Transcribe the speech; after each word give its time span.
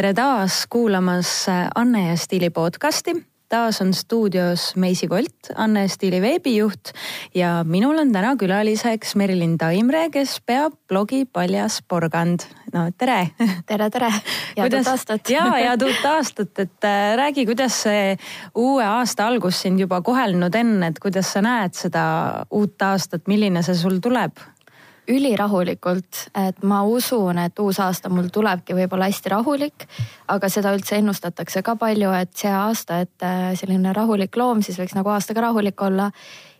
tere 0.00 0.14
taas 0.16 0.62
kuulamas 0.72 1.28
Anne 1.76 2.06
ja 2.06 2.14
Stiili 2.16 2.48
podcasti 2.50 3.12
taas 3.52 3.82
on 3.82 3.90
stuudios 3.94 4.70
Meisi 4.76 5.08
Volt, 5.10 5.50
Anne 5.54 5.88
Stiili 5.88 6.22
veebijuht 6.22 6.92
ja 7.34 7.50
minul 7.68 7.98
on 8.00 8.12
täna 8.12 8.30
külaliseks 8.40 9.12
Merilin 9.20 9.58
Taimre, 9.60 10.06
kes 10.08 10.38
peab 10.46 10.78
blogi 10.88 11.26
Paljas 11.26 11.82
porgand. 11.88 12.46
no 12.72 12.86
tere. 12.96 13.34
tere, 13.68 13.90
tere. 13.90 14.08
head 14.56 14.78
uut 14.78 14.88
aastat. 14.88 15.30
ja, 15.34 15.44
head 15.66 15.84
uut 15.84 16.06
aastat, 16.14 16.54
et 16.64 16.88
äh, 16.88 17.16
räägi, 17.20 17.44
kuidas 17.50 17.82
see 17.82 18.16
uue 18.54 18.86
aasta 18.86 19.26
algus 19.26 19.60
sind 19.66 19.84
juba 19.84 20.00
kohelnud 20.00 20.56
on, 20.62 20.72
et 20.88 21.02
kuidas 21.02 21.28
sa 21.34 21.44
näed 21.44 21.76
seda 21.76 22.06
uut 22.48 22.88
aastat, 22.88 23.28
milline 23.28 23.60
see 23.66 23.76
sul 23.76 24.00
tuleb? 24.00 24.40
Ülirahulikult, 25.10 26.26
et 26.38 26.62
ma 26.66 26.82
usun, 26.86 27.38
et 27.42 27.58
uus 27.62 27.80
aasta 27.82 28.10
mul 28.12 28.30
tulebki 28.32 28.76
võib-olla 28.78 29.08
hästi 29.10 29.32
rahulik, 29.32 29.86
aga 30.30 30.50
seda 30.52 30.74
üldse 30.76 31.00
ennustatakse 31.00 31.62
ka 31.66 31.74
palju, 31.80 32.12
et 32.16 32.30
see 32.38 32.52
aasta, 32.52 33.02
et 33.06 33.26
äh, 33.26 33.50
selline 33.58 33.94
rahulik 33.96 34.36
loom 34.38 34.62
siis 34.66 34.78
võiks 34.80 34.94
nagu 34.96 35.12
aastaga 35.12 35.48
rahulik 35.48 35.82
olla. 35.82 36.10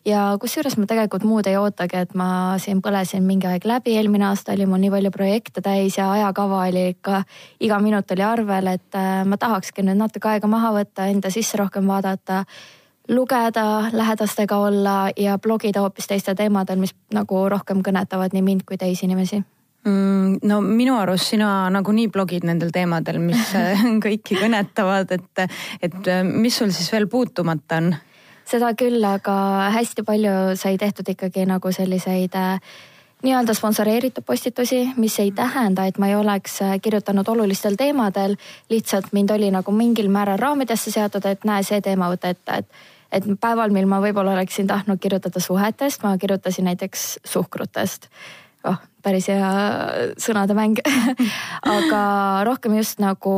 ja 0.04 0.36
kusjuures 0.40 0.78
ma 0.80 0.86
tegelikult 0.88 1.26
muud 1.28 1.46
ei 1.46 1.58
ootagi, 1.60 1.98
et 2.06 2.14
ma 2.16 2.56
siin 2.58 2.80
põlesin 2.80 3.22
mingi 3.22 3.46
aeg 3.46 3.66
läbi, 3.68 3.98
eelmine 4.00 4.30
aasta 4.30 4.54
oli 4.56 4.66
mul 4.66 4.80
nii 4.80 4.90
palju 4.94 5.10
projekte 5.12 5.60
täis 5.60 5.98
ja 5.98 6.10
ajakava 6.12 6.64
oli 6.68 6.88
ikka, 6.94 7.22
iga 7.60 7.78
minut 7.78 8.10
oli 8.10 8.24
arvel, 8.24 8.74
et 8.76 8.96
äh, 8.96 9.24
ma 9.24 9.36
tahakski 9.36 9.84
nüüd 9.84 10.00
natuke 10.00 10.32
aega 10.32 10.48
maha 10.48 10.72
võtta, 10.80 11.10
enda 11.12 11.30
sisse 11.30 11.60
rohkem 11.60 11.86
vaadata 11.86 12.44
lugeda, 13.08 13.90
lähedastega 13.92 14.56
olla 14.56 15.10
ja 15.16 15.38
blogida 15.38 15.80
hoopis 15.80 16.06
teistel 16.06 16.36
teemadel, 16.38 16.78
mis 16.78 16.94
nagu 17.14 17.48
rohkem 17.48 17.80
kõnetavad 17.86 18.36
nii 18.36 18.42
mind 18.42 18.66
kui 18.68 18.78
teisi 18.78 19.06
inimesi 19.08 19.40
mm,? 19.84 20.38
no 20.42 20.60
minu 20.60 20.98
arust 20.98 21.32
sina 21.32 21.70
nagunii 21.72 22.08
blogid 22.12 22.46
nendel 22.46 22.70
teemadel, 22.74 23.18
mis 23.22 23.54
kõiki 24.04 24.38
kõnetavad, 24.42 25.16
et, 25.16 25.58
et 25.82 26.14
mis 26.28 26.56
sul 26.56 26.70
siis 26.74 26.92
veel 26.92 27.08
puutumata 27.10 27.80
on? 27.80 27.92
seda 28.50 28.72
küll, 28.78 29.02
aga 29.06 29.34
hästi 29.76 30.02
palju 30.06 30.36
sai 30.58 30.78
tehtud 30.78 31.08
ikkagi 31.12 31.44
nagu 31.46 31.70
selliseid 31.72 32.34
äh, 32.38 32.72
nii-öelda 33.22 33.54
sponsoreeritud 33.54 34.24
postitusi, 34.26 34.88
mis 34.96 35.18
ei 35.20 35.30
tähenda, 35.30 35.84
et 35.86 35.98
ma 35.98 36.08
ei 36.08 36.16
oleks 36.16 36.62
äh, 36.62 36.78
kirjutanud 36.82 37.28
olulistel 37.28 37.76
teemadel. 37.78 38.36
lihtsalt 38.70 39.12
mind 39.12 39.30
oli 39.30 39.50
nagu 39.50 39.72
mingil 39.72 40.08
määral 40.08 40.38
raamidesse 40.38 40.90
seatud, 40.90 41.24
et 41.24 41.44
näe, 41.44 41.62
see 41.62 41.80
teema 41.80 42.10
võta 42.10 42.32
ette, 42.32 42.62
et 42.62 42.66
et 43.12 43.26
päeval, 43.40 43.72
mil 43.74 43.88
ma 43.90 44.00
võib-olla 44.02 44.36
oleksin 44.36 44.68
tahtnud 44.70 45.00
kirjutada 45.02 45.42
suhetest, 45.42 46.04
ma 46.04 46.16
kirjutasin 46.18 46.70
näiteks 46.70 47.18
suhkrutest. 47.26 48.08
oh, 48.64 48.76
päris 49.02 49.28
hea 49.32 49.50
sõnade 50.20 50.54
mäng 50.56 50.80
aga 51.78 52.02
rohkem 52.44 52.76
just 52.76 53.00
nagu 53.00 53.34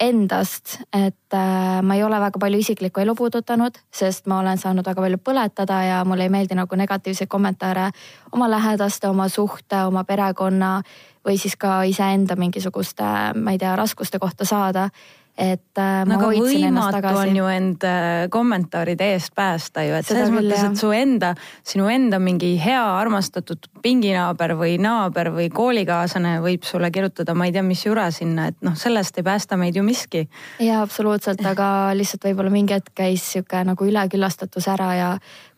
endast, 0.00 0.78
et 0.94 1.34
äh, 1.34 1.80
ma 1.82 1.96
ei 1.98 2.04
ole 2.06 2.20
väga 2.22 2.38
palju 2.38 2.60
isiklikku 2.62 3.02
elu 3.02 3.14
puudutanud, 3.18 3.78
sest 3.90 4.30
ma 4.30 4.38
olen 4.40 4.58
saanud 4.58 4.86
väga 4.86 5.02
palju 5.02 5.18
põletada 5.18 5.82
ja 5.86 6.02
mulle 6.06 6.28
ei 6.28 6.32
meeldi 6.32 6.58
nagu 6.58 6.78
negatiivseid 6.78 7.30
kommentaare 7.30 7.90
oma 8.32 8.50
lähedaste, 8.50 9.08
oma 9.10 9.28
suhte, 9.28 9.84
oma 9.90 10.04
perekonna 10.04 10.78
või 11.26 11.36
siis 11.36 11.56
ka 11.60 11.82
iseenda 11.84 12.36
mingisuguste, 12.38 13.06
ma 13.34 13.52
ei 13.52 13.58
tea, 13.60 13.74
raskuste 13.76 14.22
kohta 14.22 14.46
saada 14.48 14.88
et 15.40 15.78
äh, 15.80 16.02
ma 16.04 16.16
no, 16.16 16.28
hoidsin 16.28 16.66
ennast 16.68 16.92
tagasi. 16.98 17.20
on 17.22 17.36
ju 17.38 17.46
end 17.48 17.84
äh, 17.88 18.28
kommentaaride 18.32 19.10
eest 19.14 19.32
päästa 19.36 19.84
ju, 19.86 19.96
et 19.96 20.06
Seda 20.06 20.26
selles 20.26 20.34
mõttes, 20.34 20.64
et 20.68 20.80
su 20.80 20.90
enda, 20.94 21.32
sinu 21.66 21.88
enda 21.92 22.20
mingi 22.20 22.52
hea 22.60 22.82
armastatud 22.98 23.70
pinginaaber 23.82 24.54
või 24.60 24.76
naaber 24.82 25.32
või 25.34 25.48
koolikaaslane 25.54 26.36
võib 26.44 26.66
sulle 26.68 26.92
kirjutada, 26.92 27.34
ma 27.34 27.48
ei 27.48 27.54
tea, 27.56 27.64
mis 27.64 27.84
jura 27.86 28.10
sinna, 28.14 28.50
et 28.52 28.58
noh, 28.66 28.76
sellest 28.76 29.20
ei 29.20 29.26
päästa 29.26 29.56
meid 29.60 29.80
ju 29.80 29.84
miski. 29.86 30.26
ja 30.60 30.82
absoluutselt, 30.84 31.40
aga 31.48 31.90
lihtsalt 31.96 32.28
võib-olla 32.28 32.52
mingi 32.52 32.76
hetk 32.76 32.92
käis 33.00 33.24
sihuke 33.32 33.64
nagu 33.64 33.88
üleküllastatus 33.88 34.68
ära 34.68 34.92
ja 34.98 35.10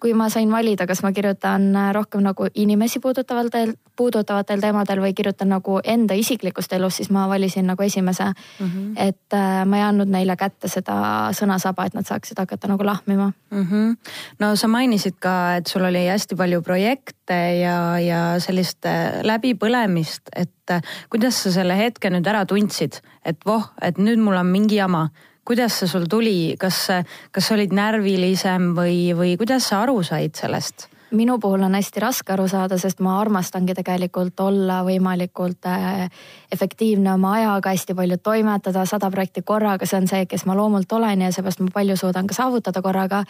kui 0.02 0.14
ma 0.18 0.26
sain 0.32 0.50
valida, 0.50 0.86
kas 0.90 1.02
ma 1.04 1.12
kirjutan 1.14 1.70
rohkem 1.94 2.24
nagu 2.26 2.48
inimesi 2.58 2.98
puudutavatel, 3.02 3.76
puudutavatel 3.96 4.62
teemadel 4.62 5.02
või 5.04 5.14
kirjutan 5.14 5.52
nagu 5.54 5.78
enda 5.84 6.16
isiklikust 6.18 6.74
elust, 6.74 6.98
siis 6.98 7.12
ma 7.14 7.28
valisin 7.30 7.68
nagu 7.70 7.86
esimese 7.86 8.26
mm. 8.32 8.66
-hmm. 8.66 8.92
et 8.96 9.38
äh, 9.38 9.62
ma 9.66 9.78
ei 9.78 9.86
andnud 9.86 10.10
neile 10.10 10.36
kätte 10.36 10.68
seda 10.68 11.30
sõnasaba, 11.38 11.86
et 11.86 11.94
nad 11.94 12.08
saaksid 12.08 12.38
hakata 12.42 12.68
nagu 12.68 12.84
lahmima 12.84 13.32
mm. 13.50 13.66
-hmm. 13.70 13.96
no 14.42 14.56
sa 14.56 14.68
mainisid 14.68 15.20
ka, 15.20 15.56
et 15.56 15.66
sul 15.66 15.84
oli 15.84 16.06
hästi 16.08 16.36
palju 16.36 16.62
projekte 16.62 17.40
ja, 17.62 17.98
ja 17.98 18.22
sellist 18.40 18.86
äh, 18.86 19.22
läbipõlemist, 19.22 20.34
et 20.36 20.70
äh, 20.70 20.82
kuidas 21.10 21.42
sa 21.42 21.52
selle 21.52 21.78
hetke 21.78 22.10
nüüd 22.10 22.26
ära 22.26 22.46
tundsid, 22.46 22.98
et 23.24 23.38
voh, 23.46 23.70
et 23.82 23.98
nüüd 23.98 24.18
mul 24.18 24.36
on 24.36 24.46
mingi 24.46 24.82
jama 24.82 25.08
kuidas 25.44 25.80
see 25.80 25.90
sul 25.90 26.06
tuli, 26.10 26.54
kas, 26.58 26.86
kas 27.32 27.52
olid 27.54 27.74
närvilisem 27.74 28.72
või, 28.76 29.12
või 29.18 29.36
kuidas 29.40 29.70
sa 29.70 29.82
aru 29.86 30.02
said 30.06 30.38
sellest? 30.38 30.88
minu 31.12 31.38
puhul 31.38 31.62
on 31.62 31.74
hästi 31.76 32.00
raske 32.00 32.32
aru 32.32 32.46
saada, 32.48 32.78
sest 32.80 33.00
ma 33.04 33.18
armastangi 33.20 33.74
tegelikult 33.76 34.40
olla 34.40 34.78
võimalikult 34.86 35.68
äh, 35.68 36.06
efektiivne 36.52 37.12
oma 37.12 37.34
ajaga, 37.36 37.74
hästi 37.74 37.96
palju 37.98 38.16
toimetada, 38.24 38.86
sada 38.88 39.10
projekti 39.12 39.42
korraga, 39.44 39.86
see 39.86 40.00
on 40.00 40.08
see, 40.08 40.24
kes 40.30 40.46
ma 40.48 40.56
loomult 40.56 40.92
olen 40.92 41.26
ja 41.26 41.32
seepärast 41.34 41.60
ma 41.60 41.74
palju 41.74 41.98
suudan 42.00 42.30
ka 42.30 42.38
saavutada 42.38 42.82
korraga 42.82 43.24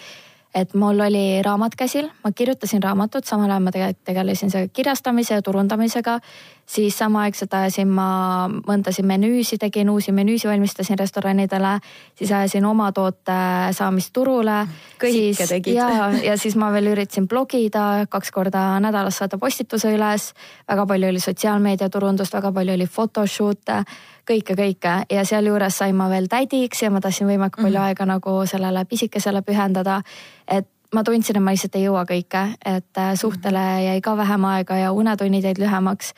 et 0.54 0.74
mul 0.74 1.00
oli 1.00 1.42
raamat 1.42 1.74
käsil, 1.76 2.08
ma 2.24 2.32
kirjutasin 2.32 2.82
raamatut, 2.82 3.24
samal 3.24 3.50
ajal 3.50 3.62
ma 3.64 3.72
tegelikult 3.72 4.04
tegelesin 4.04 4.50
selle 4.52 4.68
kirjastamise 4.68 5.34
ja 5.34 5.42
turundamisega. 5.42 6.18
siis 6.66 6.96
samaaegselt 6.98 7.54
ajasin 7.54 7.88
ma 7.88 8.48
mõndasid 8.48 9.04
menüüsid, 9.04 9.58
tegin 9.60 9.90
uusi 9.90 10.12
menüüsid, 10.12 10.48
valmistasin 10.48 10.98
restoranidele, 10.98 11.72
siis 12.14 12.32
ajasin 12.32 12.64
oma 12.64 12.92
toote 12.92 13.38
saamist 13.72 14.12
turule. 14.12 14.66
kõike 15.00 15.48
tegid. 15.48 15.74
ja, 15.74 16.12
ja 16.22 16.36
siis 16.36 16.56
ma 16.56 16.72
veel 16.72 16.92
üritasin 16.92 17.28
blogida, 17.28 18.06
kaks 18.08 18.30
korda 18.30 18.80
nädalas 18.80 19.18
saada 19.18 19.38
postituse 19.38 19.94
üles. 19.96 20.32
väga 20.68 20.86
palju 20.86 21.08
oli 21.08 21.20
sotsiaalmeediaturundust, 21.20 22.34
väga 22.34 22.52
palju 22.52 22.74
oli 22.74 22.86
photoshoot'e 22.86 23.84
kõike, 24.30 24.56
kõike 24.58 24.94
ja 25.10 25.24
sealjuures 25.24 25.78
sain 25.78 25.96
ma 25.96 26.08
veel 26.10 26.28
tädiks 26.30 26.82
ja 26.82 26.90
ma 26.90 27.00
tahtsin 27.00 27.26
võimalikult 27.26 27.64
palju 27.64 27.78
mm 27.78 27.82
-hmm. 27.82 27.88
aega 27.88 28.06
nagu 28.06 28.46
sellele 28.46 28.84
pisikesele 28.84 29.42
pühendada. 29.42 30.02
et 30.48 30.68
ma 30.94 31.02
tundsin, 31.02 31.36
et 31.36 31.42
ma 31.42 31.50
lihtsalt 31.50 31.76
ei 31.76 31.86
jõua 31.86 32.04
kõike, 32.04 32.42
et 32.64 32.98
äh, 32.98 33.14
suhtele 33.14 33.58
mhm. 33.58 33.84
jäi 33.86 34.00
ka 34.00 34.16
vähem 34.16 34.44
aega 34.44 34.76
ja 34.76 34.92
unetunnid 34.92 35.44
jäid 35.44 35.58
lühemaks. 35.58 36.12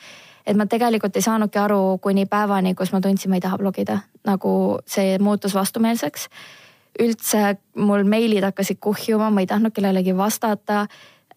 et 0.45 0.57
ma 0.57 0.65
tegelikult 0.65 1.15
ei 1.15 1.21
saanudki 1.21 1.59
aru 1.59 1.97
kuni 2.01 2.25
päevani, 2.25 2.75
kus 2.75 2.91
ma 2.91 3.01
tundsin, 3.01 3.29
ma 3.29 3.35
ei 3.35 3.41
taha 3.41 3.57
blogida, 3.57 3.99
nagu 4.25 4.79
see 4.85 5.17
muutus 5.19 5.55
vastumeelseks. 5.55 6.29
üldse 6.99 7.57
mul 7.75 8.03
meilid 8.03 8.43
hakkasid 8.43 8.77
kuhjuma, 8.79 9.29
ma 9.29 9.39
ei 9.39 9.47
tahtnud 9.47 9.73
kellelegi 9.73 10.17
vastata. 10.17 10.87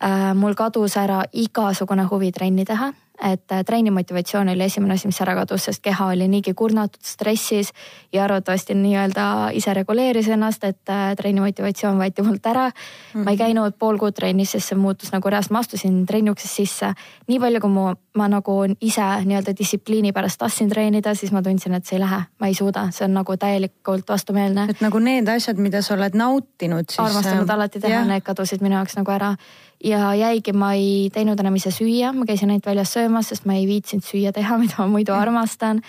Äh, 0.05 0.35
mul 0.35 0.55
kadus 0.55 0.97
ära 0.97 1.25
igasugune 1.33 2.03
huvi 2.03 2.33
trenni 2.33 2.65
teha 2.65 2.93
et 3.23 3.53
äh, 3.53 3.65
trenni 3.65 3.91
motivatsioon 3.91 4.49
oli 4.49 4.65
esimene 4.65 4.95
asi, 4.95 5.09
mis 5.11 5.21
ära 5.21 5.35
kadus, 5.35 5.65
sest 5.69 5.83
keha 5.83 6.07
oli 6.13 6.29
niigi 6.31 6.55
kurnatud, 6.55 7.03
stressis 7.05 7.73
ja 8.13 8.25
arvatavasti 8.25 8.77
nii-öelda 8.79 9.27
ise 9.59 9.75
reguleeris 9.75 10.29
ennast, 10.35 10.65
et 10.65 10.93
äh, 10.93 11.13
trenni 11.19 11.43
motivatsioon 11.43 11.99
võeti 11.99 12.23
mult 12.23 12.47
ära 12.47 12.69
mm. 12.69 12.73
-hmm. 12.73 13.25
ma 13.25 13.31
ei 13.31 13.37
mhm. 13.37 13.45
käinud 13.45 13.79
pool 13.79 13.99
kuud 13.99 14.15
trennis, 14.15 14.53
sest 14.55 14.69
see 14.73 14.79
muutus 14.79 15.13
nagu 15.13 15.31
reaalselt, 15.31 15.53
ma 15.53 15.65
astusin 15.65 16.07
trenni 16.07 16.31
uksest 16.31 16.55
sisse. 16.55 16.93
nii 17.27 17.41
palju, 17.41 17.61
kui 17.61 17.71
mu, 17.71 17.93
ma 18.15 18.29
nagu 18.29 18.59
ise 18.81 19.07
nii-öelda 19.25 19.55
distsipliini 19.59 20.13
pärast 20.13 20.39
tahtsin 20.39 20.69
treenida, 20.69 21.15
siis 21.15 21.33
ma 21.33 21.43
tundsin, 21.43 21.75
et 21.75 21.87
see 21.87 21.97
ei 21.97 22.01
lähe, 22.01 22.23
ma 22.39 22.47
ei 22.47 22.55
suuda, 22.55 22.89
see 22.91 23.05
on 23.05 23.15
nagu 23.15 23.37
täielikult 23.37 24.09
vastumeelne. 24.09 24.67
et 24.71 24.81
nagu 24.81 24.99
need 24.99 25.29
asjad, 25.29 25.59
mida 25.59 25.83
sa 25.83 25.95
oled 25.95 26.15
nautinud 26.15 26.87
siis. 26.89 26.99
armastanud 26.99 27.51
alati 27.51 27.81
teha, 27.81 28.05
need 28.05 28.23
kadusid 28.23 28.63
minu 28.63 28.79
jaoks 28.79 28.97
nagu 28.97 29.11
ära 29.11 29.37
ja 29.85 30.13
jäigi, 30.15 30.53
ma 30.53 30.73
ei 30.75 31.09
teinud 31.15 31.41
enam 31.41 31.57
ise 31.59 31.71
süüa, 31.75 32.13
ma 32.13 32.27
käisin 32.27 32.51
ainult 32.51 32.67
väljas 32.67 32.93
söömas, 32.97 33.31
sest 33.31 33.47
ma 33.47 33.59
ei 33.59 33.67
viitsinud 33.69 34.07
süüa 34.07 34.33
teha, 34.35 34.59
mida 34.63 34.81
ma 34.83 34.89
muidu 34.93 35.15
armastan 35.17 35.83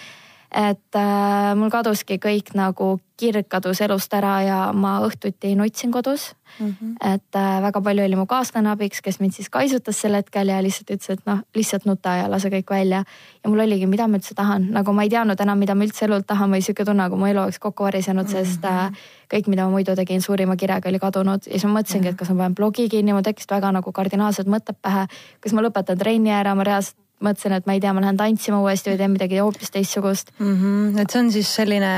et 0.56 0.96
äh, 0.98 1.54
mul 1.56 1.69
kaduski 1.69 2.18
kõik 2.18 2.56
nagu 2.57 2.98
kirg 3.19 3.46
kadus 3.51 3.81
elust 3.84 4.13
ära 4.16 4.34
ja 4.42 4.57
ma 4.74 4.96
õhtuti 5.06 5.51
nutsin 5.60 5.92
kodus 5.92 6.31
mm. 6.60 6.69
-hmm. 6.69 7.13
et 7.13 7.36
äh, 7.36 7.62
väga 7.62 7.81
palju 7.81 8.04
oli 8.04 8.16
mu 8.16 8.25
kaaslane 8.25 8.69
abiks, 8.72 9.01
kes 9.01 9.19
mind 9.19 9.34
siis 9.34 9.50
kaisutas 9.50 10.01
sel 10.01 10.16
hetkel 10.18 10.48
ja 10.48 10.62
lihtsalt 10.63 10.90
ütles, 10.96 11.10
et 11.10 11.25
noh, 11.25 11.44
lihtsalt 11.56 11.86
nuta 11.86 12.16
ja 12.16 12.31
lase 12.31 12.50
kõik 12.50 12.69
välja. 12.69 13.04
ja 13.44 13.50
mul 13.50 13.60
oligi, 13.60 13.86
mida 13.86 14.07
ma 14.07 14.18
üldse 14.18 14.36
tahan, 14.36 14.72
nagu 14.72 14.94
ma 14.94 15.04
ei 15.04 15.10
teadnud 15.10 15.42
enam, 15.42 15.60
mida 15.60 15.75
ma 15.75 15.84
üldse 15.84 16.06
elult 16.06 16.28
tahan 16.28 16.50
või 16.52 16.62
sihuke 16.62 16.86
tunne, 16.86 17.04
nagu 17.04 17.18
mu 17.18 17.25
elu 17.25 17.42
oleks 17.42 17.60
kokku 17.60 17.84
varisenud 17.84 18.25
mm, 18.25 18.34
-hmm. 18.34 18.45
sest 18.45 18.66
äh, 18.66 18.92
kõik, 19.34 19.48
mida 19.48 19.66
ma 19.66 19.72
muidu 19.72 19.95
tegin 19.95 20.22
suurima 20.22 20.56
kirega, 20.56 20.90
oli 20.90 21.00
kadunud 21.00 21.45
ja 21.45 21.52
siis 21.52 21.66
ma 21.66 21.80
mõtlesingi, 21.80 22.07
et 22.07 22.18
kas 22.18 22.30
ma 22.30 22.36
panen 22.36 22.56
blogi 22.56 22.90
kinni, 22.90 23.13
mul 23.13 23.22
tekkisid 23.22 23.52
väga 23.52 23.72
nagu 23.72 23.92
kardinaalsed 23.92 24.48
mõtted 24.48 24.81
pähe. 24.81 25.07
kas 25.40 25.54
ma 25.54 25.62
lõpetan 25.62 25.98
trenni 25.98 26.31
ära, 26.31 26.56
ma 26.56 26.63
reaalselt 26.63 26.98
mõtlesin, 27.24 27.56
et 27.57 27.68
ma 27.68 27.75
ei 27.75 27.81
tea, 27.83 27.94
ma 27.95 28.04
lähen 28.04 28.18
tantsima 28.19 28.62
uuesti 28.63 28.94
või 28.94 29.00
teen 29.01 29.13
midagi 29.13 29.39
hoopis 29.42 29.74
teistsugust 29.74 30.31
mm. 30.38 30.56
-hmm. 30.56 31.01
et 31.01 31.12
see 31.12 31.21
on 31.21 31.31
siis 31.31 31.51
selline 31.56 31.92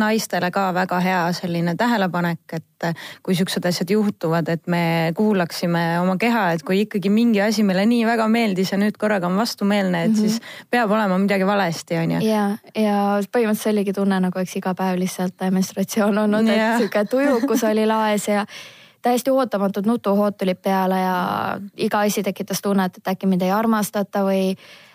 naistele 0.00 0.50
ka 0.54 0.68
väga 0.74 1.00
hea 1.04 1.22
selline 1.36 1.76
tähelepanek, 1.78 2.56
et 2.58 2.88
kui 3.24 3.36
siuksed 3.38 3.64
asjad 3.64 3.90
juhtuvad, 3.90 4.48
et 4.52 4.66
me 4.66 5.12
kuulaksime 5.16 5.84
oma 6.02 6.16
keha, 6.20 6.50
et 6.52 6.62
kui 6.66 6.82
ikkagi 6.84 7.10
mingi 7.10 7.40
asi 7.40 7.62
meile 7.62 7.86
nii 7.86 8.04
väga 8.06 8.28
meeldis 8.28 8.74
ja 8.74 8.78
nüüd 8.80 8.98
korraga 9.00 9.30
on 9.30 9.38
vastumeelne, 9.40 10.04
et 10.04 10.10
mm 10.10 10.16
-hmm. 10.16 10.28
siis 10.28 10.40
peab 10.70 10.90
olema 10.90 11.18
midagi 11.18 11.46
valesti, 11.46 11.96
on 11.96 12.10
ju. 12.10 12.20
ja, 12.28 12.44
ja 12.74 12.96
põhimõtteliselt 13.32 13.72
oligi 13.72 13.92
tunne 13.92 14.20
nagu 14.20 14.38
eks 14.38 14.56
iga 14.56 14.74
päev 14.74 14.98
lihtsalt 14.98 15.50
menstratsioon 15.50 16.18
olnud, 16.18 16.48
et 16.48 16.78
sihuke 16.78 17.04
tujukus 17.04 17.64
oli 17.64 17.86
laes 17.86 18.28
ja 18.28 18.46
täiesti 19.04 19.30
ootamatud 19.30 19.86
nutuhood 19.86 20.38
tulid 20.40 20.60
peale 20.64 20.98
ja 21.00 21.16
iga 21.76 22.00
asi 22.06 22.22
tekitas 22.24 22.62
tunnet, 22.64 22.96
et 22.98 23.12
äkki 23.14 23.28
mind 23.28 23.44
ei 23.44 23.52
armastata 23.52 24.24
või 24.24 24.54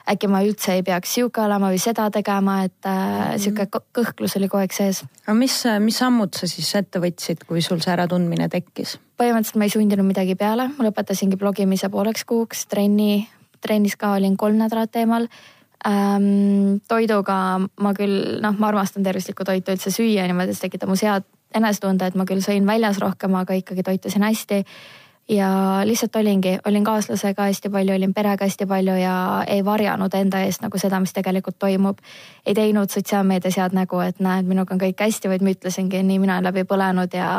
äkki 0.09 0.29
ma 0.31 0.41
üldse 0.45 0.73
ei 0.77 0.83
peaks 0.85 1.13
sihuke 1.17 1.41
olema 1.44 1.69
või 1.69 1.81
seda 1.81 2.07
tegema, 2.13 2.63
et 2.65 2.88
äh, 2.89 2.95
mhm. 2.95 3.44
sihuke 3.44 3.83
kõhklus 4.00 4.38
oli 4.39 4.50
kogu 4.50 4.63
aeg 4.63 4.73
sees. 4.75 5.03
aga 5.25 5.38
mis, 5.38 5.59
mis 5.85 6.01
sammud 6.01 6.33
sa 6.38 6.50
siis 6.50 6.71
ette 6.79 7.01
võtsid, 7.03 7.45
kui 7.50 7.61
sul 7.65 7.83
see 7.83 7.94
äratundmine 7.94 8.50
tekkis? 8.51 8.97
põhimõtteliselt 9.19 9.61
ma 9.61 9.67
ei 9.67 9.75
sundinud 9.75 10.07
midagi 10.07 10.35
peale, 10.39 10.69
ma 10.77 10.89
lõpetasingi 10.89 11.38
blogimise 11.39 11.91
pooleks 11.94 12.25
kuuks, 12.25 12.65
trenni, 12.71 13.27
trennis 13.62 13.97
ka 14.00 14.15
olin 14.17 14.38
kolm 14.39 14.57
nädalat 14.62 14.95
eemal 15.01 15.29
ähm,. 15.85 16.79
toiduga 16.88 17.59
ma 17.59 17.94
küll 17.97 18.39
noh, 18.41 18.55
ma 18.57 18.71
armastan 18.71 19.05
tervislikku 19.05 19.45
toitu 19.45 19.75
üldse 19.75 19.94
süüa 19.94 20.25
niimoodi, 20.27 20.55
see 20.55 20.67
tekitab 20.69 20.89
mu 20.89 20.97
head 21.00 21.27
enesetunde, 21.56 22.07
et 22.07 22.16
ma 22.16 22.25
küll 22.30 22.44
sõin 22.46 22.68
väljas 22.68 23.00
rohkem, 23.01 23.36
aga 23.36 23.57
ikkagi 23.57 23.86
toitusin 23.86 24.25
hästi 24.25 24.63
ja 25.30 25.81
lihtsalt 25.86 26.16
olingi, 26.16 26.57
olin 26.66 26.84
kaaslasega 26.84 27.44
hästi 27.44 27.69
palju, 27.69 27.94
olin 27.96 28.13
perega 28.13 28.46
hästi 28.46 28.66
palju 28.66 28.96
ja 28.98 29.44
ei 29.48 29.66
varjanud 29.66 30.13
enda 30.18 30.42
eest 30.46 30.63
nagu 30.66 30.78
seda, 30.81 31.00
mis 31.00 31.13
tegelikult 31.13 31.60
toimub. 31.60 32.00
ei 32.46 32.54
teinud 32.54 32.90
sotsiaalmeedias 32.90 33.57
head 33.57 33.75
nägu, 33.78 34.00
et 34.00 34.19
näed, 34.19 34.50
minuga 34.50 34.74
on 34.74 34.81
kõik 34.81 35.01
hästi, 35.06 35.30
vaid 35.30 35.46
ma 35.46 35.54
ütlesingi, 35.54 36.01
nii 36.04 36.19
mina 36.19 36.40
olen 36.40 36.50
läbi 36.50 36.66
põlenud 36.66 37.13
ja 37.13 37.30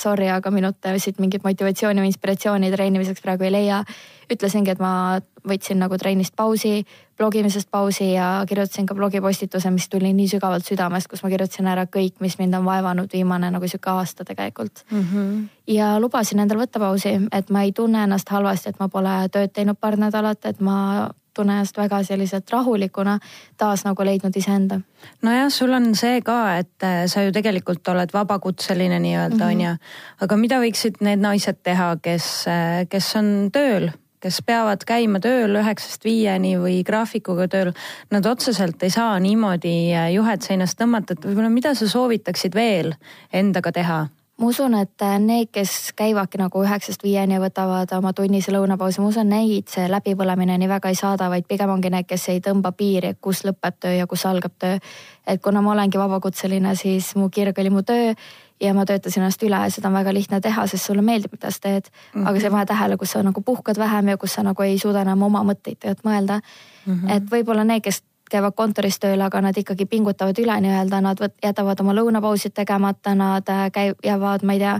sorry, 0.00 0.28
aga 0.32 0.50
minult 0.50 0.88
siit 0.96 1.20
mingit 1.20 1.44
motivatsiooni 1.44 2.00
või 2.00 2.12
inspiratsiooni 2.12 2.72
treenimiseks 2.72 3.20
praegu 3.20 3.44
ei 3.44 3.52
leia. 3.52 3.84
ütlesingi, 4.32 4.70
et 4.70 4.80
ma 4.80 5.20
võtsin 5.44 5.76
nagu 5.76 5.98
trennist 6.00 6.32
pausi, 6.36 6.86
blogimisest 7.16 7.68
pausi 7.70 8.12
ja 8.12 8.44
kirjutasin 8.48 8.86
ka 8.86 8.94
blogipostituse, 8.94 9.70
mis 9.70 9.88
tuli 9.88 10.12
nii 10.12 10.28
sügavalt 10.28 10.66
südamest, 10.66 11.08
kus 11.10 11.22
ma 11.22 11.30
kirjutasin 11.32 11.68
ära 11.70 11.86
kõik, 11.86 12.18
mis 12.20 12.38
mind 12.38 12.58
on 12.58 12.64
vaevanud 12.66 13.12
viimane 13.12 13.50
nagu 13.54 13.68
sihuke 13.70 13.90
aasta 13.90 14.24
tegelikult 14.24 14.84
mm. 14.90 15.04
-hmm. 15.12 15.42
ja 15.74 15.98
lubasin 16.00 16.40
endal 16.40 16.58
võtta 16.64 16.82
pausi, 16.82 17.18
et 17.32 17.50
ma 17.50 17.62
ei 17.62 17.72
tunne 17.72 18.02
ennast 18.04 18.28
halvasti, 18.28 18.68
et 18.68 18.80
ma 18.80 18.88
pole 18.88 19.28
tööd 19.32 19.52
teinud 19.52 19.78
paar 19.80 19.96
nädalat, 19.96 20.44
et 20.44 20.60
ma 20.60 21.10
tunnen 21.34 21.56
ennast 21.56 21.76
väga 21.76 22.02
selliselt 22.02 22.50
rahulikuna, 22.50 23.18
taas 23.56 23.84
nagu 23.84 24.04
leidnud 24.04 24.36
iseenda. 24.36 24.80
nojah, 25.22 25.50
sul 25.50 25.72
on 25.72 25.94
see 25.94 26.20
ka, 26.22 26.56
et 26.58 26.82
äh, 26.82 27.06
sa 27.06 27.22
ju 27.22 27.32
tegelikult 27.32 27.88
oled 27.88 28.12
vabakutseline 28.12 28.98
nii-öelda 28.98 29.44
on 29.46 29.54
mm 29.54 29.60
-hmm. 29.60 29.70
ju, 29.70 29.76
aga 30.20 30.36
mida 30.36 30.60
võiksid 30.60 31.00
need 31.00 31.20
naised 31.20 31.62
teha, 31.62 31.96
kes, 32.02 32.46
äh, 32.48 32.88
kes 32.88 33.16
on 33.16 33.50
tööl 33.52 33.90
kes 34.24 34.40
peavad 34.46 34.84
käima 34.88 35.20
tööl 35.20 35.58
üheksast 35.60 36.04
viieni 36.06 36.54
või 36.60 36.80
graafikuga 36.86 37.46
tööl, 37.52 37.74
nad 38.14 38.26
otseselt 38.26 38.82
ei 38.86 38.92
saa 38.94 39.18
niimoodi 39.20 39.76
äh, 39.92 40.10
juhet 40.16 40.46
seinast 40.46 40.80
tõmmata, 40.80 41.16
et 41.16 41.26
võib-olla 41.28 41.52
mida 41.52 41.74
sa 41.76 41.88
soovitaksid 41.90 42.56
veel 42.56 42.94
endaga 43.32 43.72
teha? 43.74 44.04
ma 44.34 44.48
usun, 44.50 44.72
et 44.74 45.02
äh, 45.04 45.18
need, 45.22 45.50
kes 45.54 45.92
käivadki 45.94 46.40
nagu 46.40 46.62
üheksast 46.64 47.04
viieni 47.06 47.36
ja 47.36 47.42
võtavad 47.42 47.92
oma 47.94 48.10
tunnise 48.16 48.50
lõunapausi, 48.50 48.98
ma 48.98 49.12
usun, 49.12 49.28
neid 49.30 49.68
see 49.70 49.84
läbipõlemine 49.92 50.56
nii 50.58 50.70
väga 50.72 50.90
ei 50.90 50.98
saada, 50.98 51.28
vaid 51.30 51.46
pigem 51.46 51.70
ongi 51.70 51.92
need, 51.94 52.08
kes 52.08 52.24
ei 52.32 52.40
tõmba 52.42 52.72
piiri, 52.74 53.12
kus 53.22 53.44
lõpeb 53.46 53.78
töö 53.84 53.92
ja 53.94 54.08
kus 54.10 54.24
algab 54.26 54.56
töö. 54.58 54.80
et 55.26 55.42
kuna 55.42 55.62
ma 55.62 55.76
olengi 55.76 56.00
vabakutseline, 56.00 56.74
siis 56.74 57.14
mu 57.14 57.28
kirg 57.30 57.58
oli 57.62 57.70
mu 57.70 57.84
töö 57.86 58.16
ja 58.64 58.74
ma 58.74 58.86
töötasin 58.88 59.22
ennast 59.22 59.42
üle 59.46 59.60
ja 59.66 59.70
seda 59.72 59.90
on 59.90 59.98
väga 59.98 60.14
lihtne 60.14 60.40
teha, 60.44 60.66
sest 60.70 60.88
sulle 60.88 61.02
meeldib, 61.02 61.32
mida 61.36 61.50
sa 61.50 61.60
teed 61.66 61.90
mm. 61.90 62.20
-hmm. 62.20 62.28
aga 62.28 62.40
sa 62.40 62.46
ei 62.46 62.56
pane 62.56 62.66
tähele, 62.66 62.96
kus 62.96 63.12
sa 63.12 63.22
nagu 63.22 63.40
puhkad 63.40 63.78
vähem 63.78 64.08
ja 64.08 64.16
kus 64.16 64.34
sa 64.34 64.42
nagu 64.42 64.62
ei 64.62 64.78
suuda 64.78 65.02
enam 65.02 65.22
oma 65.22 65.44
mõtteid 65.44 65.78
tegelikult 65.78 66.04
mõelda 66.10 66.40
mm. 66.40 66.94
-hmm. 66.94 67.16
et 67.16 67.30
võib-olla 67.30 67.64
need, 67.64 67.82
kes 67.82 68.02
käivad 68.30 68.54
kontoris 68.56 68.98
tööl, 68.98 69.20
aga 69.20 69.40
nad 69.44 69.56
ikkagi 69.56 69.86
pingutavad 69.86 70.38
üle 70.38 70.56
nii-öelda, 70.64 71.00
nad 71.04 71.20
võt, 71.20 71.36
jätavad 71.44 71.80
oma 71.80 71.94
lõunapausid 71.94 72.54
tegemata, 72.56 73.14
nad 73.14 73.48
äh, 73.48 73.68
käi-, 73.74 73.94
jäävad, 74.04 74.42
ma 74.42 74.56
ei 74.56 74.62
tea, 74.62 74.78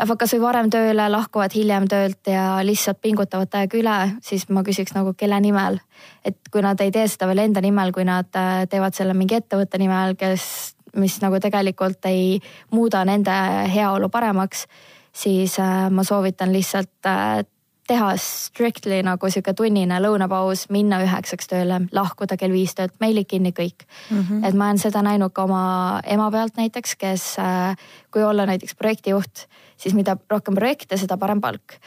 lähevad 0.00 0.20
kasvõi 0.22 0.40
varem 0.40 0.70
tööle, 0.72 1.08
lahkuvad 1.12 1.54
hiljem 1.54 1.86
töölt 1.90 2.30
ja 2.32 2.44
lihtsalt 2.64 3.00
pingutavad 3.04 3.50
täiega 3.52 3.78
üle, 3.78 3.96
siis 4.24 4.48
ma 4.48 4.64
küsiks 4.66 4.96
nagu 4.96 5.12
kelle 5.14 5.40
nimel. 5.40 5.80
et 6.24 6.36
kui 6.52 6.62
nad 6.62 6.80
ei 6.80 6.90
tee 6.90 7.06
seda 7.08 7.26
veel 7.28 7.44
enda 7.44 7.60
nimel, 7.60 7.92
kui 7.92 8.04
nad 8.04 8.28
äh, 8.36 8.64
teevad 8.68 8.96
selle 8.96 9.14
mingi 9.14 9.36
ettevõtte 9.36 9.78
nimel, 9.78 10.16
kes 10.16 10.74
mis 10.96 11.20
nagu 11.22 11.40
tegelikult 11.40 12.04
ei 12.10 12.40
muuda 12.70 13.04
nende 13.04 13.34
heaolu 13.74 14.08
paremaks, 14.08 14.66
siis 15.12 15.58
äh, 15.58 15.88
ma 15.90 16.04
soovitan 16.04 16.52
lihtsalt 16.52 17.06
äh, 17.06 17.44
teha 17.90 18.10
strictly 18.22 19.00
nagu 19.02 19.30
sihuke 19.30 19.54
tunnine 19.58 19.98
lõunapaus, 20.02 20.68
minna 20.70 21.00
üheksaks 21.02 21.50
tööle, 21.50 21.80
lahkuda 21.94 22.36
kell 22.38 22.54
viis 22.54 22.76
töölt, 22.78 22.94
meilid 23.02 23.26
kinni 23.30 23.50
kõik 23.56 23.86
mm. 23.86 24.20
-hmm. 24.20 24.44
et 24.46 24.54
ma 24.54 24.68
olen 24.68 24.78
seda 24.78 25.02
näinud 25.02 25.34
ka 25.34 25.46
oma 25.48 25.64
ema 26.06 26.30
pealt 26.30 26.60
näiteks, 26.60 26.94
kes, 27.00 27.24
äh, 27.42 27.74
kui 28.14 28.22
olla 28.22 28.46
näiteks 28.46 28.78
projektijuht, 28.78 29.48
siis 29.76 29.94
mida 29.98 30.16
rohkem 30.30 30.54
projekte, 30.54 30.96
seda 30.96 31.18
parem 31.18 31.40
palk 31.40 31.80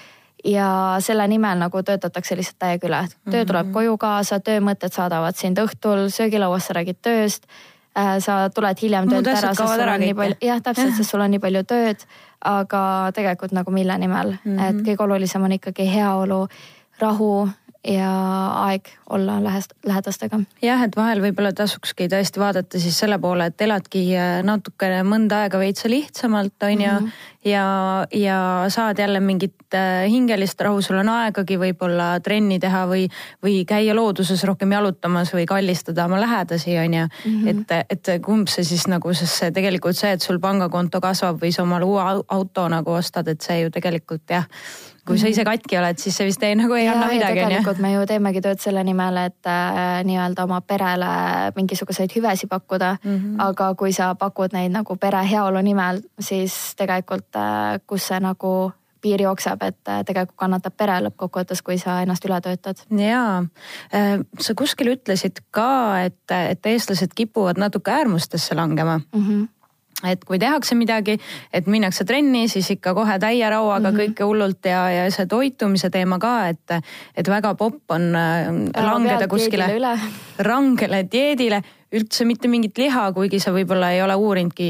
ja 0.43 0.95
selle 0.99 1.27
nimel 1.27 1.59
nagu 1.59 1.83
töötatakse 1.83 2.35
lihtsalt 2.35 2.59
täiega 2.59 2.87
üle. 2.87 3.01
töö 3.31 3.45
tuleb 3.45 3.65
mhm. 3.65 3.73
koju 3.73 3.97
kaasa, 3.97 4.39
töömõtted 4.39 4.91
saadavad 4.91 5.39
sind 5.39 5.59
õhtul 5.59 6.09
söögilauas, 6.11 6.67
sa 6.67 6.73
räägid 6.73 6.99
tööst 7.01 7.47
sa 8.19 8.49
tuled 8.49 8.79
hiljem 8.81 9.09
töölt 9.09 9.27
ära, 9.27 9.53
sest 9.53 9.73
sul 9.75 9.89
on 9.89 9.99
nii 10.01 10.13
palju, 10.17 10.37
jah, 10.41 10.61
täpselt, 10.65 10.95
sest 10.97 11.13
sul 11.13 11.21
on 11.21 11.33
nii 11.33 11.41
palju 11.43 11.63
tööd, 11.69 12.05
aga 12.49 12.83
tegelikult 13.15 13.53
nagu 13.53 13.71
mille 13.71 13.97
nimel. 13.97 14.35
Mm, 14.43 14.57
-hmm. 14.57 14.69
et 14.69 14.87
kõige 14.87 15.03
olulisem 15.03 15.43
on 15.43 15.51
ikkagi 15.51 15.85
heaolu, 15.93 16.47
rahu 16.99 17.49
ja 17.87 18.09
aeg 18.63 18.87
olla 19.09 19.43
lähest, 19.43 19.73
lähedastega. 19.85 20.39
jah, 20.61 20.83
et 20.85 20.95
vahel 20.95 21.19
võib-olla 21.23 21.51
tasukski 21.55 22.07
tõesti 22.11 22.39
vaadata 22.39 22.79
siis 22.79 22.95
selle 22.99 23.17
poole, 23.19 23.49
et 23.51 23.61
eladki 23.61 24.05
äh, 24.15 24.37
natukene 24.45 25.01
mõnda 25.07 25.43
aega 25.43 25.59
veitsa 25.59 25.91
lihtsamalt, 25.91 26.55
on 26.63 26.81
ju. 26.81 26.91
-hmm. 26.91 27.09
ja, 27.49 27.65
ja 28.13 28.37
saad 28.69 28.99
jälle 28.99 29.19
mingit 29.19 29.75
äh, 29.75 30.07
hingelist 30.09 30.61
rahu, 30.61 30.81
sul 30.81 31.01
on 31.01 31.09
aegagi 31.09 31.59
võib-olla 31.59 32.19
trenni 32.23 32.59
teha 32.59 32.85
või, 32.87 33.09
või 33.43 33.65
käia 33.67 33.95
looduses 33.95 34.43
rohkem 34.43 34.71
jalutamas 34.71 35.33
või 35.33 35.45
kallistada 35.45 36.05
oma 36.05 36.21
lähedasi, 36.21 36.77
on 36.77 36.93
ju. 36.93 37.05
-hmm. 37.25 37.47
et, 37.49 37.85
et 37.89 38.23
kumb 38.23 38.47
see 38.47 38.63
siis 38.63 38.87
nagu, 38.87 39.13
sest 39.13 39.43
see 39.43 39.51
tegelikult 39.51 39.97
see, 39.97 40.11
et 40.11 40.21
sul 40.21 40.39
pangakonto 40.39 41.01
kasvab 41.01 41.41
või 41.43 41.51
sa 41.51 41.63
omale 41.63 41.85
uue 41.85 42.23
auto 42.27 42.67
nagu 42.69 42.91
ostad, 42.91 43.27
et 43.27 43.41
see 43.41 43.59
ju 43.59 43.69
tegelikult 43.69 44.23
jah 44.29 44.47
kui 45.07 45.19
sa 45.19 45.27
ise 45.31 45.43
katki 45.47 45.77
oled, 45.79 45.99
siis 45.99 46.15
see 46.17 46.27
vist 46.29 46.43
ei 46.47 46.55
nagu 46.55 46.75
ei 46.77 46.85
ja, 46.85 46.93
anna 46.95 47.09
midagi. 47.11 47.41
tegelikult 47.41 47.81
me 47.83 47.93
ju 47.93 48.05
teemegi 48.07 48.43
tööd 48.43 48.61
selle 48.63 48.83
nimel, 48.87 49.19
et 49.27 49.49
äh, 49.49 50.03
nii-öelda 50.07 50.45
oma 50.47 50.61
perele 50.61 51.09
mingisuguseid 51.57 52.13
hüvesid 52.15 52.51
pakkuda 52.51 52.95
mm. 53.01 53.17
-hmm. 53.17 53.41
aga 53.47 53.73
kui 53.75 53.91
sa 53.93 54.13
pakud 54.15 54.55
neid 54.55 54.71
nagu 54.71 54.95
pere 54.95 55.25
heaolu 55.29 55.61
nimel, 55.61 56.01
siis 56.19 56.55
tegelikult 56.79 57.35
äh, 57.35 57.81
kus 57.87 58.07
see 58.07 58.19
nagu 58.19 58.71
piir 59.03 59.21
jookseb, 59.21 59.63
et 59.67 59.89
äh, 59.91 60.03
tegelikult 60.07 60.37
kannatab 60.39 60.75
pere 60.79 60.99
lõppkokkuvõttes, 61.07 61.61
kui 61.61 61.77
sa 61.81 61.99
ennast 62.01 62.25
üle 62.25 62.39
töötad. 62.41 62.85
jaa, 62.89 63.43
äh, 63.93 64.19
sa 64.39 64.55
kuskil 64.55 64.93
ütlesid 64.95 65.43
ka, 65.51 65.99
et, 66.05 66.23
et 66.31 66.71
eestlased 66.71 67.11
kipuvad 67.15 67.59
natuke 67.59 67.91
äärmustesse 67.91 68.55
langema 68.55 69.01
mm. 69.03 69.27
-hmm 69.27 69.47
et 70.11 70.23
kui 70.27 70.39
tehakse 70.39 70.75
midagi, 70.75 71.17
et 71.53 71.67
minnakse 71.67 72.05
trenni, 72.05 72.47
siis 72.51 72.69
ikka 72.75 72.93
kohe 72.97 73.19
täie 73.19 73.49
rauaga 73.49 73.91
mm 73.91 73.97
-hmm. 73.97 74.01
kõike 74.01 74.27
hullult 74.27 74.65
ja, 74.65 74.89
ja 74.91 75.11
see 75.11 75.25
toitumise 75.25 75.89
teema 75.89 76.19
ka, 76.19 76.47
et, 76.47 76.83
et 77.15 77.27
väga 77.27 77.55
popp 77.55 77.91
on 77.91 78.15
äh, 78.15 78.51
langeda 78.83 79.27
kuskile 79.27 79.69
rangele 80.37 81.03
dieedile, 81.11 81.61
üldse 81.93 82.25
mitte 82.25 82.47
mingit 82.47 82.77
liha, 82.77 83.11
kuigi 83.13 83.39
sa 83.39 83.51
võib-olla 83.53 83.91
ei 83.93 84.01
ole 84.01 84.15
uurinudki, 84.15 84.69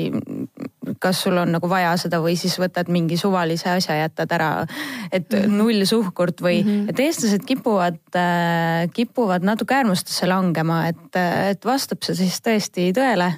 kas 1.00 1.22
sul 1.24 1.38
on 1.40 1.54
nagu 1.56 1.70
vaja 1.70 1.94
seda 1.98 2.20
või 2.24 2.36
siis 2.40 2.58
võtad 2.60 2.92
mingi 2.92 3.18
suvalise 3.20 3.70
asja, 3.70 3.96
jätad 4.02 4.32
ära, 4.36 4.66
et 5.12 5.30
mm 5.32 5.40
-hmm. 5.40 5.56
null 5.58 5.86
suhkurt 5.86 6.42
või 6.42 6.64
mm, 6.64 6.70
-hmm. 6.70 6.90
et 6.90 7.00
eestlased 7.00 7.46
kipuvad 7.48 8.02
äh,, 8.16 8.90
kipuvad 8.94 9.44
natuke 9.44 9.76
äärmustesse 9.76 10.28
langema, 10.28 10.88
et, 10.88 11.16
et 11.50 11.66
vastab 11.66 12.04
see 12.04 12.16
siis 12.16 12.42
tõesti 12.44 12.92
tõele 12.92 13.32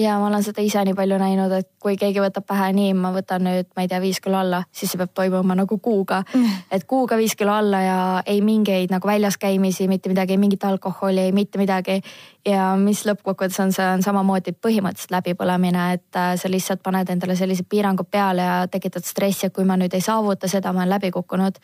ja 0.00 0.18
ma 0.18 0.28
olen 0.28 0.42
seda 0.44 0.62
ise 0.64 0.82
nii 0.86 0.94
palju 0.96 1.18
näinud, 1.20 1.52
et 1.52 1.68
kui 1.82 1.96
keegi 2.00 2.22
võtab 2.22 2.46
pähe 2.48 2.70
nii, 2.76 2.94
ma 2.98 3.12
võtan 3.14 3.44
nüüd, 3.46 3.68
ma 3.76 3.84
ei 3.84 3.90
tea, 3.90 4.00
viis 4.02 4.20
kilo 4.22 4.38
alla, 4.40 4.62
siis 4.72 4.92
see 4.92 5.00
peab 5.00 5.12
toimuma 5.16 5.56
nagu 5.58 5.78
kuuga. 5.82 6.22
Mm.. 6.34 6.64
et 6.72 6.86
kuuga 6.90 7.18
viis 7.20 7.36
kilo 7.36 7.52
alla 7.54 7.82
ja 7.84 7.98
ei 8.26 8.40
mingeid 8.44 8.92
nagu 8.92 9.08
väljas 9.08 9.38
käimisi, 9.40 9.88
mitte 9.88 10.12
midagi, 10.12 10.38
mingit 10.40 10.64
alkoholi, 10.64 11.30
mitte 11.36 11.60
midagi. 11.60 12.00
ja 12.46 12.72
mis 12.80 13.04
lõppkokkuvõttes 13.04 13.60
on, 13.60 13.72
see 13.76 13.84
on 13.84 14.02
samamoodi 14.02 14.54
põhimõtteliselt 14.56 15.12
läbipõlemine, 15.12 15.86
et 15.98 16.16
äh, 16.16 16.32
sa 16.40 16.48
lihtsalt 16.48 16.82
paned 16.82 17.10
endale 17.12 17.36
sellised 17.36 17.68
piirangud 17.68 18.08
peale 18.10 18.46
ja 18.46 18.60
tekitad 18.70 19.04
stressi, 19.04 19.46
et 19.46 19.54
kui 19.54 19.68
ma 19.68 19.76
nüüd 19.76 19.94
ei 19.94 20.04
saavuta 20.04 20.48
seda, 20.48 20.72
ma 20.72 20.84
olen 20.84 20.96
läbi 20.96 21.10
kukkunud 21.12 21.60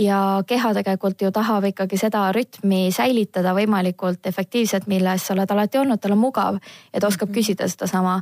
ja 0.00 0.42
keha 0.46 0.72
tegelikult 0.74 1.22
ju 1.22 1.30
tahab 1.34 1.66
ikkagi 1.70 1.98
seda 2.00 2.28
rütmi 2.32 2.88
säilitada 2.94 3.52
võimalikult 3.56 4.26
efektiivselt, 4.26 4.88
milles 4.88 5.26
sa 5.26 5.34
oled 5.34 5.50
alati 5.50 5.80
olnud, 5.80 6.00
tal 6.00 6.16
on 6.16 6.22
mugav 6.22 6.60
ja 6.92 7.00
ta 7.00 7.06
oskab 7.06 7.28
mhm. 7.28 7.36
küsida 7.36 7.68
sedasama 7.68 8.20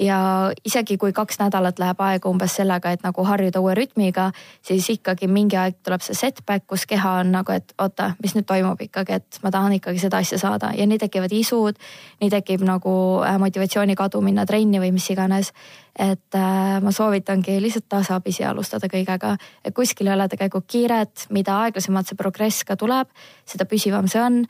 ja 0.00 0.18
isegi 0.64 0.96
kui 0.98 1.12
kaks 1.12 1.38
nädalat 1.40 1.78
läheb 1.78 2.00
aega 2.00 2.30
umbes 2.30 2.54
sellega, 2.58 2.92
et 2.94 3.02
nagu 3.02 3.24
harjuda 3.24 3.60
uue 3.60 3.74
rütmiga, 3.78 4.30
siis 4.62 4.88
ikkagi 4.94 5.28
mingi 5.30 5.58
aeg 5.58 5.78
tuleb 5.84 6.04
see 6.04 6.16
setback, 6.16 6.66
kus 6.70 6.86
keha 6.86 7.18
on 7.22 7.32
nagu, 7.34 7.52
et 7.54 7.74
oota, 7.78 8.12
mis 8.22 8.34
nüüd 8.36 8.46
toimub 8.48 8.80
ikkagi, 8.88 9.18
et 9.18 9.40
ma 9.42 9.52
tahan 9.54 9.76
ikkagi 9.78 10.02
seda 10.02 10.22
asja 10.22 10.38
saada 10.40 10.72
ja 10.76 10.86
nii 10.86 11.00
tekivad 11.02 11.34
isud. 11.34 11.78
nii 12.20 12.30
tekib 12.30 12.64
nagu 12.66 12.94
äh, 13.26 13.38
motivatsiooni 13.38 13.94
kadu 13.98 14.20
minna 14.24 14.46
trenni 14.46 14.80
või 14.80 14.92
mis 14.92 15.10
iganes. 15.10 15.52
et 15.98 16.34
äh, 16.34 16.80
ma 16.82 16.92
soovitangi 16.92 17.60
lihtsalt 17.60 17.88
tasapisi 17.88 18.44
alustada 18.44 18.86
kõigega, 18.88 19.36
et 19.64 19.74
kuskil 19.74 20.06
ei 20.06 20.14
ole 20.14 20.28
tegelikult 20.28 20.66
kiiret, 20.66 21.26
mida 21.30 21.58
aeglasemalt 21.64 22.06
see 22.06 22.16
progress 22.16 22.64
ka 22.64 22.76
tuleb, 22.76 23.08
seda 23.44 23.64
püsivam 23.64 24.06
see 24.08 24.22
on 24.22 24.44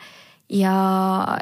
ja 0.48 0.74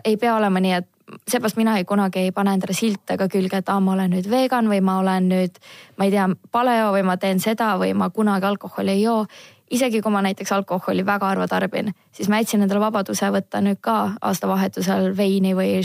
ei 0.05 0.17
pea 0.17 0.37
olema 0.37 0.61
nii, 0.61 0.73
et 0.73 0.89
seepärast 1.31 1.57
mina 1.57 1.77
ei 1.79 1.85
kunagi 1.85 2.19
ei 2.19 2.33
pane 2.33 2.55
endale 2.57 2.75
silte 2.75 3.17
ka 3.17 3.29
külge, 3.29 3.61
et 3.61 3.69
aa, 3.69 3.81
ma 3.81 3.95
olen 3.95 4.11
nüüd 4.17 4.31
vegan 4.31 4.71
või 4.71 4.81
ma 4.85 4.99
olen 5.03 5.29
nüüd, 5.31 5.61
ma 5.99 6.07
ei 6.07 6.15
tea, 6.15 6.29
paleo 6.53 6.93
või 6.95 7.05
ma 7.07 7.17
teen 7.21 7.41
seda 7.43 7.75
või 7.81 7.93
ma 7.95 8.11
kunagi 8.11 8.47
alkoholi 8.47 8.97
ei 8.97 9.03
joo. 9.03 9.27
isegi 9.71 10.01
kui 10.01 10.13
ma 10.15 10.21
näiteks 10.23 10.53
alkoholi 10.53 11.03
väga 11.07 11.27
harva 11.27 11.49
tarbin, 11.51 11.91
siis 12.13 12.29
ma 12.29 12.39
jätsin 12.39 12.63
endale 12.63 12.81
vabaduse 12.81 13.31
võtta 13.35 13.61
nüüd 13.61 13.81
ka 13.83 14.13
aastavahetusel 14.23 15.17
veini 15.17 15.55
või 15.59 15.81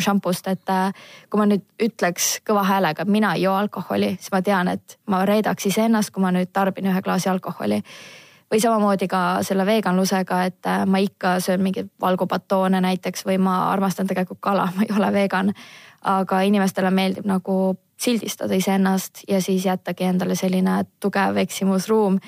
šampust, 0.00 0.48
et 0.48 0.70
äh, 0.72 0.92
kui 1.30 1.40
ma 1.40 1.46
nüüd 1.46 1.64
ütleks 1.82 2.40
kõva 2.48 2.64
häälega, 2.64 3.02
et 3.02 3.12
mina 3.12 3.34
ei 3.34 3.42
joo 3.42 3.54
alkoholi, 3.56 4.14
siis 4.20 4.32
ma 4.32 4.40
tean, 4.42 4.68
et 4.68 4.98
ma 5.06 5.24
reedaks 5.28 5.66
iseennast, 5.66 6.12
kui 6.12 6.24
ma 6.24 6.32
nüüd 6.32 6.52
tarbin 6.52 6.88
ühe 6.88 7.02
klaasi 7.02 7.28
alkoholi 7.28 7.82
või 8.52 8.60
samamoodi 8.62 9.08
ka 9.10 9.22
selle 9.46 9.66
veganlusega, 9.66 10.42
et 10.50 10.68
äh, 10.70 10.84
ma 10.86 11.00
ikka 11.02 11.38
söön 11.40 11.62
mingeid 11.62 11.90
valgupatoone 12.00 12.80
näiteks 12.80 13.26
või 13.26 13.38
ma 13.42 13.58
armastan 13.72 14.06
tegelikult 14.06 14.40
kala, 14.40 14.68
ma 14.76 14.86
ei 14.86 14.94
ole 14.96 15.12
vegan. 15.12 15.52
aga 16.06 16.40
inimestele 16.46 16.90
meeldib 16.90 17.24
nagu 17.26 17.76
sildistada 17.98 18.54
iseennast 18.54 19.24
ja 19.28 19.40
siis 19.42 19.64
jättagi 19.66 20.04
endale 20.04 20.34
selline 20.34 20.84
tugev 21.00 21.36
eksimusruum 21.36 22.20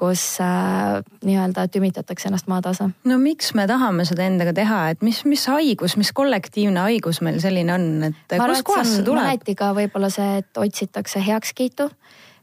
kus 0.00 0.40
äh, 0.40 1.02
nii-öelda 1.24 1.66
tümitatakse 1.68 2.28
ennast 2.28 2.48
maatasa. 2.48 2.90
no 3.04 3.18
miks 3.18 3.52
me 3.54 3.66
tahame 3.68 4.06
seda 4.08 4.24
endaga 4.24 4.54
teha, 4.56 4.78
et 4.94 5.04
mis, 5.04 5.20
mis 5.28 5.44
haigus, 5.52 5.98
mis 6.00 6.12
kollektiivne 6.16 6.80
haigus 6.86 7.20
meil 7.20 7.36
selline 7.42 7.74
on, 7.74 7.86
et 8.08 8.36
kuskohast 8.40 8.96
see 8.96 9.04
tuleb? 9.04 9.26
mõneti 9.26 9.54
ka 9.58 9.74
võib-olla 9.76 10.08
see, 10.12 10.40
et 10.40 10.62
otsitakse 10.64 11.20
heakskiitu 11.26 11.90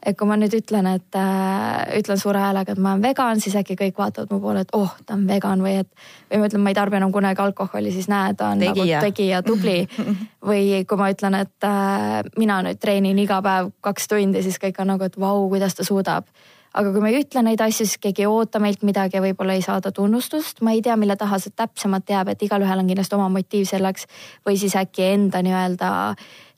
et 0.06 0.18
kui 0.18 0.28
ma 0.30 0.38
nüüd 0.40 0.54
ütlen, 0.58 0.88
et 0.92 1.18
äh, 1.18 1.98
ütlen 2.00 2.20
suure 2.22 2.42
häälega, 2.42 2.74
et 2.74 2.82
ma 2.82 2.94
olen 2.94 3.06
vegan, 3.06 3.42
siis 3.44 3.56
äkki 3.60 3.78
kõik 3.80 3.98
vaatavad 4.00 4.34
mu 4.34 4.40
poole, 4.44 4.64
et 4.66 4.74
oh, 4.78 4.94
ta 5.06 5.18
on 5.18 5.26
vegan 5.30 5.64
või 5.64 5.78
et. 5.84 5.90
või 6.32 6.42
ma 6.42 6.50
ütlen, 6.50 6.64
ma 6.64 6.74
ei 6.74 6.78
tarbi 6.78 7.00
enam 7.00 7.14
kunagi 7.16 7.44
alkoholi, 7.44 7.94
siis 7.96 8.10
näe, 8.12 8.36
ta 8.38 8.52
on 8.56 8.62
tegija. 8.64 9.00
nagu 9.02 9.10
tegija, 9.10 9.42
tubli. 9.46 9.80
või 10.50 10.84
kui 10.88 11.00
ma 11.00 11.10
ütlen, 11.14 11.40
et 11.42 11.68
äh, 11.68 12.20
mina 12.38 12.62
nüüd 12.66 12.82
treenin 12.82 13.20
iga 13.24 13.42
päev 13.46 13.74
kaks 13.82 14.08
tundi, 14.12 14.44
siis 14.46 14.62
kõik 14.62 14.80
on 14.84 14.94
nagu, 14.94 15.08
et 15.08 15.20
vau, 15.20 15.48
kuidas 15.52 15.76
ta 15.76 15.88
suudab 15.88 16.30
aga 16.74 16.92
kui 16.92 17.02
me 17.02 17.12
ei 17.14 17.22
ütle 17.22 17.44
neid 17.46 17.62
asju, 17.64 17.86
siis 17.86 18.02
keegi 18.02 18.26
ei 18.26 18.32
oota 18.32 18.60
meilt 18.64 18.84
midagi 18.88 19.18
ja 19.18 19.24
võib-olla 19.24 19.56
ei 19.58 19.64
saada 19.66 19.92
tunnustust, 19.92 20.62
ma 20.62 20.74
ei 20.76 20.82
tea, 20.86 20.98
mille 21.00 21.16
taha 21.18 21.40
see 21.42 21.56
täpsemalt 21.56 22.10
jääb, 22.10 22.34
et 22.34 22.44
igalühel 22.44 22.84
on 22.84 22.90
kindlasti 22.90 23.18
oma 23.18 23.30
motiiv 23.34 23.68
selleks. 23.70 24.08
Või 24.46 24.60
siis 24.60 24.76
äkki 24.78 25.08
enda 25.14 25.42
nii-öelda 25.46 25.92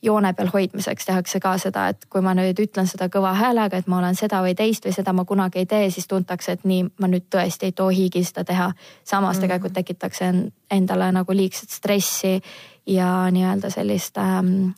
joone 0.01 0.33
peal 0.33 0.49
hoidmiseks 0.53 1.05
tehakse 1.05 1.39
ka 1.43 1.57
seda, 1.59 1.87
et 1.91 2.05
kui 2.09 2.23
ma 2.23 2.33
nüüd 2.37 2.59
ütlen 2.63 2.87
seda 2.87 3.09
kõva 3.11 3.33
häälega, 3.35 3.79
et 3.79 3.87
ma 3.91 3.99
olen 3.99 4.15
seda 4.15 4.41
või 4.45 4.55
teist 4.55 4.85
või 4.87 4.95
seda 4.95 5.13
ma 5.15 5.25
kunagi 5.27 5.63
ei 5.63 5.69
tee, 5.69 5.89
siis 5.91 6.07
tuntakse, 6.07 6.55
et 6.55 6.67
nii, 6.67 6.85
ma 6.99 7.11
nüüd 7.11 7.27
tõesti 7.31 7.69
ei 7.69 7.75
tohigi 7.75 8.23
seda 8.23 8.45
teha. 8.47 8.71
samas 9.03 9.37
mm 9.37 9.41
tegelikult 9.41 9.73
tekitakse 9.73 10.25
endale 10.71 11.11
nagu 11.11 11.33
liigset 11.33 11.69
stressi 11.69 12.41
ja 12.87 13.29
nii-öelda 13.31 13.69
sellist 13.69 14.17
ähm, 14.17 14.71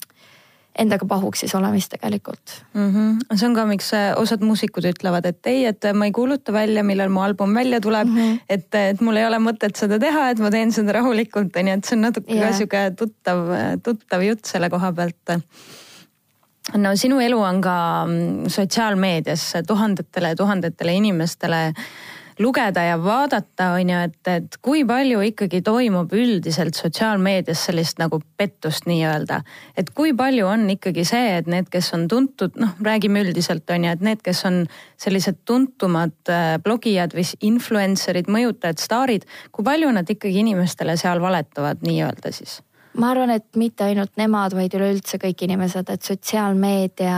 endaga 0.81 1.07
pahuks 1.07 1.43
siis 1.43 1.55
olemist 1.57 1.93
tegelikult 1.95 2.55
mm. 2.73 2.87
-hmm. 2.89 3.35
see 3.35 3.47
on 3.49 3.57
ka, 3.57 3.65
miks 3.69 3.91
äh, 3.97 4.11
osad 4.19 4.45
muusikud 4.45 4.87
ütlevad, 4.91 5.27
et 5.29 5.51
ei, 5.51 5.65
et 5.69 5.89
ma 5.93 6.07
ei 6.09 6.15
kuuluta 6.15 6.53
välja, 6.53 6.83
millal 6.83 7.09
mu 7.13 7.23
album 7.25 7.53
välja 7.55 7.81
tuleb 7.81 8.07
mm. 8.07 8.17
-hmm. 8.17 8.39
et, 8.49 8.75
et 8.75 9.01
mul 9.01 9.17
ei 9.21 9.25
ole 9.25 9.39
mõtet 9.39 9.77
seda 9.77 9.99
teha, 9.99 10.29
et 10.31 10.39
ma 10.39 10.51
teen 10.51 10.71
seda 10.71 10.97
rahulikult, 10.99 11.55
on 11.55 11.67
ju, 11.67 11.77
et 11.77 11.85
see 11.85 11.97
on 11.97 12.07
natuke 12.09 12.33
yeah. 12.33 12.49
ka 12.49 12.57
sihuke 12.57 12.83
tuttav, 12.97 13.45
tuttav 13.83 14.25
jutt 14.25 14.45
selle 14.45 14.69
koha 14.69 14.91
pealt 14.93 15.37
no 16.77 16.95
sinu 16.95 17.19
elu 17.19 17.39
on 17.41 17.61
ka 17.61 17.75
mm, 18.05 18.49
sotsiaalmeedias 18.53 19.45
tuhandetele 19.67 20.33
ja 20.33 20.35
tuhandetele 20.35 20.93
inimestele 20.93 21.61
lugeda 22.41 22.83
ja 22.83 22.97
vaadata, 23.01 23.71
on 23.77 23.89
ju, 23.91 23.99
et, 24.07 24.29
et 24.31 24.57
kui 24.65 24.83
palju 24.87 25.21
ikkagi 25.29 25.61
toimub 25.65 26.13
üldiselt 26.17 26.77
sotsiaalmeedias 26.79 27.65
sellist 27.69 28.01
nagu 28.01 28.21
pettust 28.37 28.87
nii-öelda. 28.89 29.41
et 29.77 29.89
kui 29.95 30.13
palju 30.17 30.47
on 30.47 30.67
ikkagi 30.73 31.05
see, 31.07 31.37
et 31.37 31.47
need, 31.51 31.69
kes 31.71 31.93
on 31.97 32.07
tuntud, 32.11 32.57
noh, 32.61 32.73
räägime 32.81 33.23
üldiselt 33.25 33.69
on 33.69 33.85
ju, 33.85 33.93
et 33.93 34.03
need, 34.05 34.23
kes 34.25 34.45
on 34.49 34.63
sellised 35.01 35.43
tuntumad 35.45 36.17
äh, 36.29 36.57
blogijad 36.63 37.15
või 37.17 37.27
influencer'id, 37.51 38.31
mõjutajad, 38.31 38.81
staarid, 38.81 39.29
kui 39.51 39.65
palju 39.67 39.93
nad 39.93 40.09
ikkagi 40.09 40.43
inimestele 40.43 40.97
seal 40.99 41.21
valetavad 41.23 41.85
nii-öelda 41.85 42.33
siis? 42.35 42.59
Ma 42.97 43.11
arvan, 43.11 43.29
et 43.29 43.45
mitte 43.55 43.85
ainult 43.87 44.17
nemad, 44.19 44.55
vaid 44.55 44.73
üleüldse 44.75 45.19
kõik 45.21 45.45
inimesed, 45.45 45.89
et 45.89 46.03
sotsiaalmeedia 46.03 47.15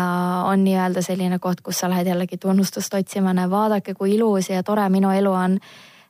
on 0.50 0.63
nii-öelda 0.65 1.01
selline 1.06 1.39
koht, 1.42 1.63
kus 1.65 1.82
sa 1.82 1.89
lähed 1.89 2.08
jällegi 2.08 2.38
tunnustust 2.38 2.94
otsima, 2.94 3.34
vaadake, 3.50 3.96
kui 3.98 4.13
ilus 4.15 4.51
ja 4.51 4.63
tore 4.63 4.86
minu 4.89 5.12
elu 5.12 5.32
on. 5.32 5.60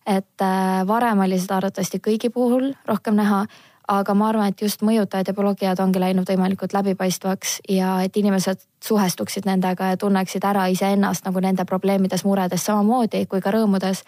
et 0.05 0.41
äh, 0.41 0.87
varem 0.87 1.19
oli 1.23 1.37
seda 1.39 1.61
arvatavasti 1.61 2.01
kõigi 2.03 2.27
puhul 2.29 2.73
rohkem 2.85 3.15
näha, 3.15 3.45
aga 3.87 4.13
ma 4.13 4.29
arvan, 4.29 4.53
et 4.53 4.61
just 4.61 4.81
mõjutajad 4.85 5.27
ja 5.27 5.33
blogijad 5.33 5.79
ongi 5.83 5.99
läinud 5.99 6.29
võimalikult 6.29 6.73
läbipaistvaks 6.73 7.57
ja 7.69 7.97
et 8.03 8.17
inimesed 8.17 8.61
suhestuksid 8.83 9.47
nendega 9.47 9.93
ja 9.93 9.97
tunneksid 9.97 10.43
ära 10.47 10.67
iseennast 10.71 11.25
nagu 11.25 11.39
nende 11.43 11.65
probleemides, 11.65 12.23
muredes 12.23 12.65
samamoodi 12.65 13.25
kui 13.25 13.41
ka 13.41 13.51
rõõmudes 13.51 14.03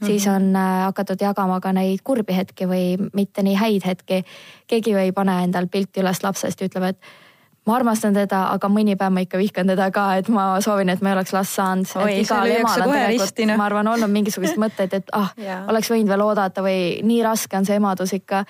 -hmm. 0.00 0.06
siis 0.06 0.26
on 0.26 0.56
äh, 0.56 0.82
hakatud 0.82 1.20
jagama 1.20 1.60
ka 1.60 1.72
neid 1.72 2.00
kurbi 2.04 2.36
hetki 2.36 2.66
või 2.66 3.10
mitte 3.12 3.42
nii 3.42 3.54
häid 3.54 3.86
hetki. 3.86 4.24
keegi 4.66 4.90
ju 4.90 4.98
ei 4.98 5.12
pane 5.12 5.42
endal 5.44 5.66
pilti 5.66 6.00
üles 6.00 6.22
lapsest 6.22 6.60
ja 6.60 6.66
ütleb, 6.66 6.82
et 6.82 6.98
ma 7.66 7.76
armastan 7.76 8.14
teda, 8.16 8.44
aga 8.54 8.68
mõni 8.72 8.96
päev 8.98 9.12
ma 9.14 9.22
ikka 9.24 9.38
vihkan 9.38 9.68
teda 9.70 9.90
ka, 9.94 10.06
et 10.20 10.28
ma 10.32 10.44
soovin, 10.64 10.88
et 10.88 11.02
ma 11.04 11.12
ei 11.12 11.18
oleks 11.18 11.32
last 11.36 11.56
saanud. 11.58 11.86
noh. 13.46 13.60
ma 13.60 13.68
arvan, 13.68 13.90
olnud 13.94 14.10
mingisuguseid 14.10 14.60
mõtteid, 14.62 14.96
et 14.96 15.14
ah, 15.16 15.32
oleks 15.70 15.92
võinud 15.92 16.10
veel 16.10 16.24
oodata 16.24 16.64
või 16.66 17.00
nii 17.06 17.22
raske 17.26 17.58
on 17.58 17.68
see 17.68 17.80
emadus 17.80 18.14
ikka. 18.16 18.44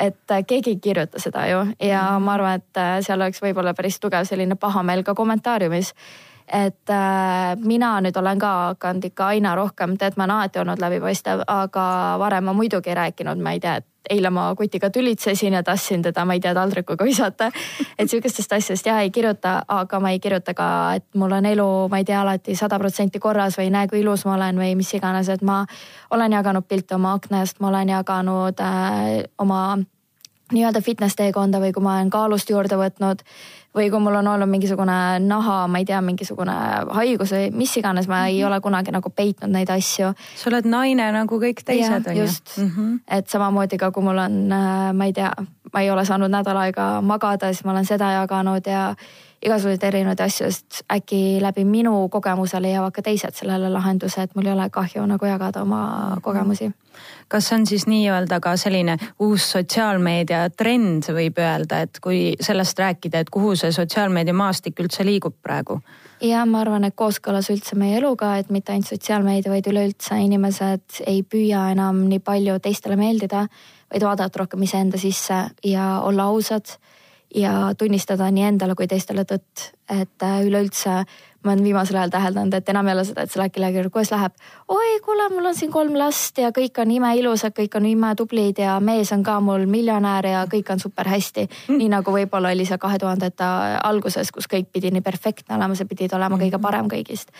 Et 0.00 0.32
äh, 0.32 0.44
keegi 0.46 0.74
ei 0.74 0.80
kirjuta 0.82 1.20
seda 1.22 1.46
ju. 1.50 1.60
Ja 1.84 2.02
ma 2.22 2.34
arvan, 2.38 2.60
et 2.60 2.80
äh, 2.80 2.98
seal 3.04 3.20
oleks 3.20 3.42
võib-olla 3.42 3.74
päris 3.76 4.00
tugev 4.00 4.26
selline 4.28 4.56
pahameel 4.60 5.04
ka 5.06 5.14
kommentaariumis 5.14 5.94
et 6.52 6.90
äh, 6.90 7.56
mina 7.62 7.92
nüüd 8.02 8.16
olen 8.16 8.38
ka 8.38 8.50
hakanud 8.70 9.04
ikka 9.10 9.30
aina 9.34 9.54
rohkem, 9.54 9.96
tead, 9.98 10.16
ma 10.16 10.26
olen 10.26 10.36
alati 10.36 10.60
olnud 10.62 10.82
läbipaistev, 10.82 11.44
aga 11.46 11.84
varem 12.18 12.48
ma 12.50 12.54
muidugi 12.56 12.90
ei 12.90 12.98
rääkinud, 12.98 13.42
ma 13.42 13.54
ei 13.54 13.60
tea, 13.62 13.76
et 13.80 13.86
eile 14.10 14.30
ma 14.32 14.48
kutiga 14.56 14.90
tülitsesin 14.90 15.52
ja 15.52 15.62
tahtsin 15.62 16.02
teda, 16.02 16.24
ma 16.24 16.34
ei 16.34 16.40
tea, 16.40 16.54
taldrikuga 16.54 17.04
visata. 17.10 17.50
et 17.98 18.10
sihukestest 18.10 18.52
asjadest 18.52 18.86
ja 18.86 18.98
ei 19.00 19.10
kirjuta, 19.10 19.62
aga 19.68 20.00
ma 20.00 20.10
ei 20.10 20.18
kirjuta 20.20 20.54
ka, 20.54 20.66
et 20.98 21.06
mul 21.14 21.32
on 21.38 21.46
elu, 21.46 21.68
ma 21.92 22.02
ei 22.02 22.04
tea, 22.04 22.20
alati 22.20 22.56
sada 22.58 22.78
protsenti 22.78 23.18
korras 23.18 23.58
või 23.58 23.70
näe, 23.70 23.88
kui 23.88 24.00
ilus 24.00 24.26
ma 24.26 24.34
olen 24.34 24.58
või 24.58 24.74
mis 24.76 24.94
iganes, 24.94 25.28
et 25.28 25.42
ma 25.42 25.62
olen 26.10 26.32
jaganud 26.32 26.66
pilte 26.68 26.98
oma 26.98 27.14
aknast, 27.20 27.60
ma 27.60 27.68
olen 27.68 27.94
jaganud 27.94 28.60
äh, 28.66 29.22
oma 29.38 29.78
nii-öelda 30.50 30.80
fitness 30.82 31.14
teekonda 31.14 31.60
või 31.62 31.72
kui 31.72 31.82
ma 31.82 31.98
olen 31.98 32.10
kaalust 32.10 32.50
juurde 32.50 32.78
võtnud 32.80 33.22
või 33.76 33.86
kui 33.90 34.00
mul 34.02 34.18
on 34.18 34.28
olnud 34.32 34.50
mingisugune 34.50 34.96
naha, 35.22 35.60
ma 35.70 35.78
ei 35.78 35.86
tea, 35.86 36.00
mingisugune 36.02 36.54
haigus 36.96 37.34
või 37.36 37.50
mis 37.54 37.76
iganes, 37.78 38.08
ma 38.10 38.24
ei 38.26 38.40
mhm. 38.40 38.48
ole 38.50 38.60
kunagi 38.64 38.94
nagu 38.94 39.12
peitnud 39.14 39.52
neid 39.54 39.70
asju. 39.70 40.12
sa 40.36 40.50
oled 40.50 40.66
naine 40.66 41.10
nagu 41.14 41.40
kõik 41.42 41.62
teised 41.64 42.10
on 42.10 42.16
ju. 42.16 42.26
just 42.26 42.58
mm, 42.58 42.70
-hmm. 42.76 43.00
et 43.18 43.28
samamoodi 43.28 43.78
ka 43.78 43.90
kui 43.90 44.02
mul 44.02 44.18
on, 44.18 44.52
äh, 44.52 44.92
ma 44.92 45.04
ei 45.04 45.12
tea, 45.12 45.32
ma 45.72 45.80
ei 45.80 45.90
ole 45.90 46.04
saanud 46.04 46.30
nädal 46.30 46.56
aega 46.56 47.00
magada, 47.00 47.52
siis 47.52 47.64
ma 47.64 47.72
olen 47.72 47.84
seda 47.84 48.10
jaganud 48.10 48.66
ja 48.66 48.94
igasuguseid 49.40 49.84
erinevaid 49.88 50.20
asju, 50.20 50.50
sest 50.52 50.82
äkki 50.92 51.40
läbi 51.40 51.64
minu 51.64 51.94
kogemuse 52.12 52.60
leiavad 52.60 52.92
ka 52.92 53.04
teised 53.04 53.36
sellele 53.38 53.70
lahenduse, 53.72 54.26
et 54.26 54.36
mul 54.36 54.50
ei 54.50 54.52
ole 54.52 54.66
kahju 54.72 55.06
nagu 55.08 55.26
jagada 55.26 55.62
oma 55.64 55.80
mhm. 55.86 56.22
kogemusi. 56.24 56.70
kas 57.28 57.46
see 57.48 57.56
on 57.56 57.66
siis 57.66 57.86
nii-öelda 57.86 58.40
ka 58.42 58.56
selline 58.60 58.96
uus 59.22 59.46
sotsiaalmeedia 59.52 60.50
trend, 60.50 61.08
võib 61.16 61.38
öelda, 61.40 61.80
et 61.86 62.00
kui 62.02 62.34
sellest 62.40 62.78
rääkida, 62.78 63.22
et 63.22 63.30
kuhu 63.30 63.54
see 63.56 63.72
sotsiaalmeedia 63.72 64.34
maastik 64.34 64.80
üldse 64.80 65.06
liigub 65.06 65.38
praegu? 65.42 65.80
ja 66.20 66.44
ma 66.44 66.60
arvan, 66.60 66.84
et 66.84 66.96
kooskõlas 66.96 67.48
üldse 67.54 67.78
meie 67.80 67.96
eluga, 67.96 68.34
et 68.36 68.50
mitte 68.50 68.74
ainult 68.74 68.92
sotsiaalmeedia, 68.92 69.52
vaid 69.52 69.72
üleüldse 69.72 70.20
inimesed 70.20 71.02
ei 71.06 71.22
püüa 71.22 71.70
enam 71.72 72.04
nii 72.10 72.20
palju 72.20 72.58
teistele 72.60 73.00
meeldida, 73.00 73.46
vaid 73.90 74.04
vaadata 74.04 74.44
rohkem 74.44 74.68
iseenda 74.68 75.00
sisse 75.00 75.46
ja 75.64 75.92
olla 76.04 76.28
ausad 76.28 76.76
ja 77.34 77.74
tunnistada 77.78 78.30
nii 78.30 78.44
endale 78.52 78.74
kui 78.74 78.88
teistele 78.90 79.24
tõtt, 79.28 79.70
et 79.90 80.22
äh, 80.26 80.40
üleüldse 80.46 81.04
ma 81.44 81.54
olen 81.54 81.64
viimasel 81.64 81.96
ajal 81.96 82.10
täheldanud, 82.12 82.54
et 82.54 82.68
enam 82.68 82.88
ei 82.88 82.94
ole 82.94 83.04
seda, 83.08 83.24
et 83.24 83.36
lähed 83.36 83.54
kellelegi, 83.54 83.88
kuidas 83.92 84.10
läheb. 84.12 84.34
oi, 84.68 84.98
kuule, 85.04 85.28
mul 85.32 85.48
on 85.48 85.56
siin 85.56 85.72
kolm 85.72 85.96
last 85.96 86.38
ja 86.38 86.50
kõik 86.56 86.82
on 86.82 86.90
imeilusad, 86.92 87.54
kõik 87.56 87.78
on 87.80 87.86
imetublid 87.88 88.60
ja 88.60 88.76
mees 88.84 89.12
on 89.16 89.24
ka 89.24 89.38
mul 89.40 89.64
miljonär 89.70 90.26
ja 90.26 90.44
kõik 90.50 90.72
on 90.74 90.82
super 90.82 91.08
hästi 91.08 91.46
mm.. 91.48 91.78
nii 91.80 91.88
nagu 91.94 92.12
võib-olla 92.12 92.52
oli 92.52 92.68
see 92.68 92.78
kahe 92.78 93.00
tuhandete 93.00 93.50
alguses, 93.84 94.32
kus 94.32 94.50
kõik 94.50 94.68
pidi 94.72 94.92
nii 94.92 95.04
perfektne 95.06 95.56
olema, 95.56 95.74
sa 95.74 95.88
pidid 95.88 96.12
olema 96.12 96.36
kõige 96.36 96.58
mm-hmm. 96.58 96.68
parem 96.68 96.92
kõigist 96.92 97.32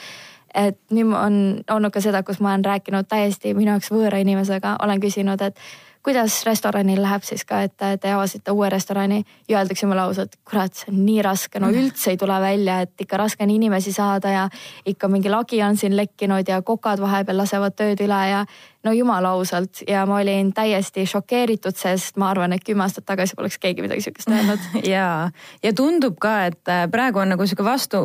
et 0.55 0.79
nüüd 0.91 1.13
on 1.15 1.35
olnud 1.71 1.93
ka 1.95 2.01
seda, 2.03 2.25
kus 2.27 2.41
ma 2.41 2.55
olen 2.55 2.65
rääkinud 2.65 3.07
täiesti 3.09 3.53
minu 3.55 3.77
jaoks 3.77 3.93
võõra 3.93 4.19
inimesega, 4.19 4.79
olen 4.83 5.01
küsinud, 5.03 5.43
et 5.45 5.61
kuidas 6.02 6.45
restoranil 6.47 7.02
läheb 7.02 7.25
siis 7.26 7.45
ka, 7.45 7.61
et 7.66 7.75
te 7.76 8.12
avasite 8.12 8.54
uue 8.57 8.71
restorani 8.73 9.21
ja 9.49 9.59
öeldakse 9.61 9.87
mulle 9.87 10.04
ausalt, 10.07 10.38
kurat, 10.49 10.75
see 10.75 10.92
on 10.92 11.02
nii 11.04 11.21
raske, 11.26 11.61
no 11.61 11.69
üldse 11.75 12.14
ei 12.14 12.21
tule 12.21 12.38
välja, 12.40 12.80
et 12.87 13.04
ikka 13.04 13.21
raske 13.21 13.45
on 13.45 13.52
inimesi 13.52 13.92
saada 13.92 14.33
ja 14.33 14.49
ikka 14.87 15.09
mingi 15.12 15.33
lagi 15.33 15.62
on 15.62 15.76
siin 15.76 15.97
lekkinud 15.97 16.49
ja 16.49 16.62
kokad 16.62 17.02
vahepeal 17.04 17.42
lasevad 17.42 17.76
tööd 17.76 18.00
üle 18.07 18.21
ja 18.30 18.45
no 18.85 18.93
jumala 18.93 19.35
ausalt. 19.37 19.83
Ja 19.89 20.07
ma 20.09 20.21
olin 20.21 20.53
täiesti 20.57 21.05
šokeeritud, 21.09 21.77
sest 21.77 22.17
ma 22.21 22.31
arvan, 22.33 22.55
et 22.57 22.65
kümme 22.65 22.85
aastat 22.85 23.05
tagasi 23.09 23.37
poleks 23.37 23.59
keegi 23.61 23.85
midagi 23.85 24.05
sihukest 24.07 24.31
öelnud. 24.33 24.63
ja, 24.95 25.31
ja 25.63 25.73
tundub 25.77 26.17
ka, 26.23 26.35
et 26.51 26.71
äh, 26.73 26.87
praegu 26.93 27.21
on 27.21 27.35
nagu 27.35 27.47
sihuke 27.47 27.67
vastu, 27.67 28.03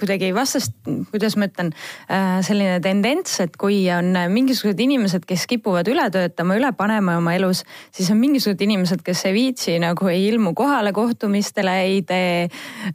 kuidagi 0.00 0.32
vastast, 0.34 0.74
kuidas 1.12 1.38
ma 1.38 1.46
ütlen, 1.50 1.70
äh, 2.10 2.38
selline 2.46 2.80
tendents, 2.84 3.38
et 3.44 3.54
kui 3.60 3.78
on 3.94 4.10
mingisugused 4.32 4.82
inimesed, 4.82 5.26
kes 5.28 5.46
kipuvad 5.50 5.88
üle 5.92 6.08
töötama, 6.14 6.58
üle 6.58 6.72
panema 6.76 7.18
oma 7.20 7.36
elus, 7.38 7.62
siis 7.94 8.10
on 8.10 8.20
mingisugused 8.20 8.66
inimesed, 8.66 9.06
kes 9.06 9.24
ei 9.30 9.36
viitsi 9.36 9.78
nagu 9.82 10.10
ei 10.10 10.26
ilmu 10.32 10.54
kohale 10.58 10.92
kohtumistele, 10.96 11.76
ei 11.86 12.02
tee, 12.06 12.48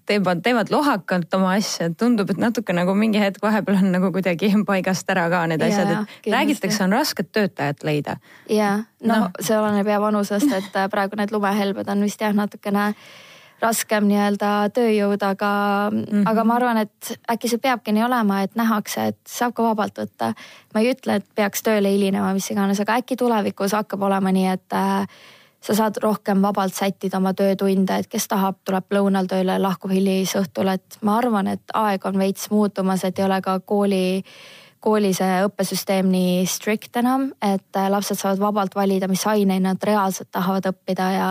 teevad, 0.09 0.43
teevad 0.43 0.73
lohakalt 0.73 1.31
oma 1.39 1.55
asja, 1.55 1.87
tundub, 1.95 2.33
et 2.33 2.41
natuke 2.41 2.75
nagu 2.75 2.95
mingi 2.97 3.21
hetk 3.23 3.43
vahepeal 3.43 3.79
on 3.79 3.91
nagu 3.95 4.11
kuidagi 4.11 4.51
paigast 4.67 5.09
ära 5.11 5.29
ka 5.31 5.45
need 5.47 5.63
asjad, 5.63 5.95
et 5.95 6.31
räägitakse, 6.31 6.83
on 6.83 6.99
raske 6.99 7.20
rasket 7.21 7.31
töötajat 7.31 7.83
leida. 7.83 8.17
ja 8.49 8.83
no, 9.03 9.15
no 9.15 9.29
see 9.39 9.57
oleneb 9.57 9.87
ja 9.87 9.99
vanusest, 10.01 10.51
et 10.51 10.75
äh, 10.75 10.89
praegu 10.89 11.15
need 11.15 11.31
lumehelbed 11.31 11.87
on 11.87 12.01
vist 12.01 12.21
jah, 12.21 12.33
natukene 12.33 12.93
raskem 13.61 14.07
nii-öelda 14.09 14.71
tööjõud, 14.73 15.21
aga 15.21 15.89
mm, 15.91 16.03
-hmm. 16.03 16.23
aga 16.25 16.43
ma 16.43 16.55
arvan, 16.55 16.77
et 16.77 17.17
äkki 17.29 17.47
see 17.47 17.59
peabki 17.61 17.91
nii 17.91 18.03
olema, 18.03 18.41
et 18.41 18.55
nähakse, 18.55 19.07
et 19.07 19.19
saab 19.27 19.53
ka 19.53 19.63
vabalt 19.63 19.97
võtta. 19.97 20.33
ma 20.73 20.81
ei 20.81 20.91
ütle, 20.91 21.15
et 21.15 21.25
peaks 21.35 21.61
tööle 21.61 21.89
hilinema, 21.89 22.33
mis 22.33 22.49
iganes, 22.51 22.79
aga 22.79 22.97
äkki 22.97 23.15
tulevikus 23.15 23.71
hakkab 23.71 24.01
olema 24.01 24.31
nii, 24.31 24.47
et 24.47 24.73
äh, 24.73 25.07
sa 25.61 25.75
saad 25.75 26.01
rohkem 26.01 26.41
vabalt 26.41 26.73
sättida 26.73 27.17
oma 27.17 27.33
töötunde, 27.33 27.97
et 27.97 28.07
kes 28.07 28.27
tahab, 28.27 28.57
tuleb 28.65 28.85
lõunal 28.89 29.29
tööle, 29.29 29.59
lahkub 29.59 29.91
hilisõhtul, 29.91 30.73
et 30.73 30.97
ma 31.01 31.17
arvan, 31.17 31.47
et 31.47 31.61
aeg 31.73 32.05
on 32.05 32.17
veits 32.17 32.49
muutumas, 32.49 33.03
et 33.03 33.19
ei 33.19 33.25
ole 33.25 33.41
ka 33.41 33.59
kooli 33.59 34.23
kooli 34.81 35.11
see 35.13 35.41
õppesüsteem 35.45 36.09
nii 36.09 36.45
strict 36.49 36.97
enam, 36.97 37.27
et 37.45 37.77
äh, 37.77 37.87
lapsed 37.93 38.17
saavad 38.17 38.39
vabalt 38.41 38.75
valida, 38.75 39.07
mis 39.11 39.21
aineid 39.29 39.61
nad 39.61 39.83
reaalselt 39.85 40.31
tahavad 40.33 40.65
õppida 40.71 41.09
ja 41.13 41.27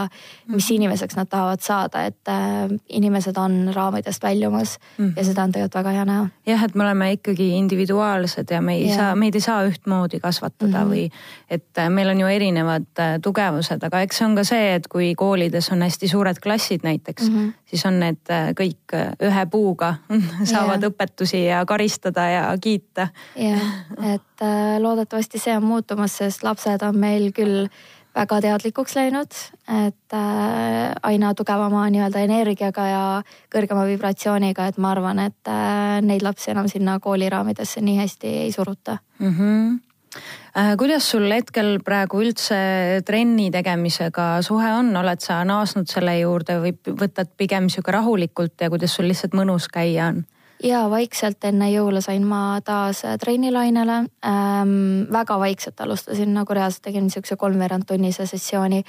mis 0.47 0.69
-hmm. 0.69 0.75
inimeseks 0.77 1.17
nad 1.19 1.29
tahavad 1.31 1.63
saada, 1.63 2.05
et 2.07 2.29
äh, 2.31 2.71
inimesed 2.89 3.37
on 3.37 3.73
raamidest 3.75 4.23
väljumas 4.23 4.79
mm 4.99 5.09
-hmm. 5.09 5.13
ja 5.17 5.25
seda 5.25 5.43
on 5.43 5.53
tegelikult 5.53 5.75
väga 5.75 5.91
hea 5.91 6.05
näha. 6.05 6.29
jah, 6.47 6.65
et 6.65 6.75
me 6.75 6.85
oleme 6.85 7.13
ikkagi 7.13 7.49
individuaalsed 7.59 8.51
ja 8.51 8.61
me 8.61 8.75
ei 8.75 8.85
yeah. 8.85 8.97
saa, 8.97 9.17
meid 9.17 9.35
ei 9.35 9.41
saa 9.41 9.65
ühtmoodi 9.67 10.21
kasvatada 10.21 10.85
mm 10.85 10.91
-hmm. 10.91 10.95
või 10.95 11.11
et 11.51 11.79
äh, 11.79 11.91
meil 11.91 12.09
on 12.09 12.21
ju 12.21 12.27
erinevad 12.27 12.87
tugevused, 13.23 13.83
aga 13.83 14.01
eks 14.01 14.19
see 14.19 14.27
on 14.27 14.37
ka 14.37 14.45
see, 14.45 14.75
et 14.75 14.89
kui 14.89 15.15
koolides 15.15 15.73
on 15.73 15.83
hästi 15.83 16.09
suured 16.09 16.37
klassid 16.43 16.81
näiteks 16.83 17.31
mm, 17.31 17.37
-hmm. 17.37 17.53
siis 17.67 17.87
on 17.87 18.01
need 18.01 18.31
kõik 18.61 18.95
ühe 19.23 19.47
puuga 19.51 19.95
saavad 20.53 20.83
yeah. 20.83 20.93
õpetusi 20.93 21.45
ja 21.47 21.67
karistada 21.67 22.29
ja 22.29 22.57
kiita 22.61 23.09
jah, 23.41 23.71
et 24.15 24.45
äh, 24.45 24.77
loodetavasti 24.83 25.41
see 25.41 25.57
on 25.57 25.67
muutumas, 25.67 26.19
sest 26.21 26.45
lapsed 26.47 26.85
on 26.87 26.99
meil 27.01 27.31
küll 27.37 27.67
väga 28.15 28.41
teadlikuks 28.43 28.97
läinud, 28.99 29.37
et 29.87 30.17
äh, 30.17 30.95
aina 31.07 31.35
tugevama 31.39 31.85
nii-öelda 31.95 32.25
energiaga 32.27 32.87
ja 32.89 33.05
kõrgema 33.55 33.85
vibratsiooniga, 33.87 34.67
et 34.67 34.81
ma 34.83 34.91
arvan, 34.97 35.23
et 35.29 35.51
äh, 35.51 36.01
neid 36.03 36.25
lapsi 36.27 36.51
enam 36.55 36.69
sinna 36.71 36.99
kooliraamidesse 37.03 37.85
nii 37.87 38.01
hästi 38.03 38.35
ei 38.47 38.53
suruta 38.53 38.99
mm. 39.19 39.39
-hmm 39.39 39.79
kuidas 40.79 41.11
sul 41.11 41.31
hetkel 41.31 41.79
praegu 41.87 42.19
üldse 42.19 42.57
trenni 43.07 43.51
tegemisega 43.55 44.43
suhe 44.43 44.73
on, 44.75 44.89
oled 44.97 45.21
sa 45.23 45.45
naasnud 45.47 45.87
selle 45.87 46.17
juurde 46.19 46.57
või 46.59 46.73
võtad 46.99 47.31
pigem 47.39 47.69
sihuke 47.71 47.95
rahulikult 47.95 48.61
ja 48.61 48.71
kuidas 48.71 48.97
sul 48.99 49.07
lihtsalt 49.07 49.37
mõnus 49.39 49.69
käia 49.71 50.09
on? 50.11 50.25
Ja 50.65 50.85
vaikselt 50.91 51.45
enne 51.49 51.71
jõule 51.73 52.03
sain 52.05 52.27
ma 52.27 52.61
taas 52.65 53.03
trennilainele 53.21 54.05
ähm,. 54.27 55.09
väga 55.13 55.39
vaikselt 55.39 55.81
alustasin, 55.81 56.35
nagu 56.35 56.55
reaalselt 56.55 56.85
tegin 56.85 57.09
niisuguse 57.09 57.37
kolmveerand 57.37 57.89
tunnise 57.89 58.27
sessiooni 58.27 58.85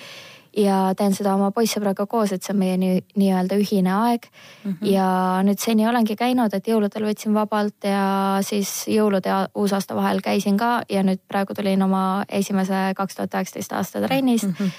ja 0.58 0.78
teen 0.98 1.14
seda 1.16 1.34
oma 1.38 1.52
poissõbraga 1.56 2.06
koos, 2.12 2.34
et 2.36 2.44
see 2.44 2.54
on 2.54 2.60
meie 2.60 2.78
nii-öelda 2.78 3.56
nii 3.56 3.64
ühine 3.64 3.94
aeg 3.96 4.26
mm. 4.28 4.72
-hmm. 4.72 4.90
ja 4.92 5.08
nüüd 5.48 5.60
seni 5.64 5.88
olengi 5.88 6.16
käinud, 6.20 6.54
et 6.54 6.68
jõuludel 6.68 7.08
võtsin 7.08 7.34
vabalt 7.34 7.88
ja 7.88 8.40
siis 8.44 8.88
jõulude 8.92 9.30
ja 9.30 9.46
uusaasta 9.56 9.96
vahel 9.96 10.22
käisin 10.22 10.58
ka 10.58 10.82
ja 10.90 11.04
nüüd 11.08 11.24
praegu 11.28 11.54
tulin 11.54 11.84
oma 11.84 12.26
esimese 12.30 12.92
kaks 12.96 13.16
tuhat 13.16 13.34
üheksateist 13.34 13.74
aasta 13.74 14.02
trennis 14.02 14.44
mm. 14.44 14.54
-hmm. 14.60 14.72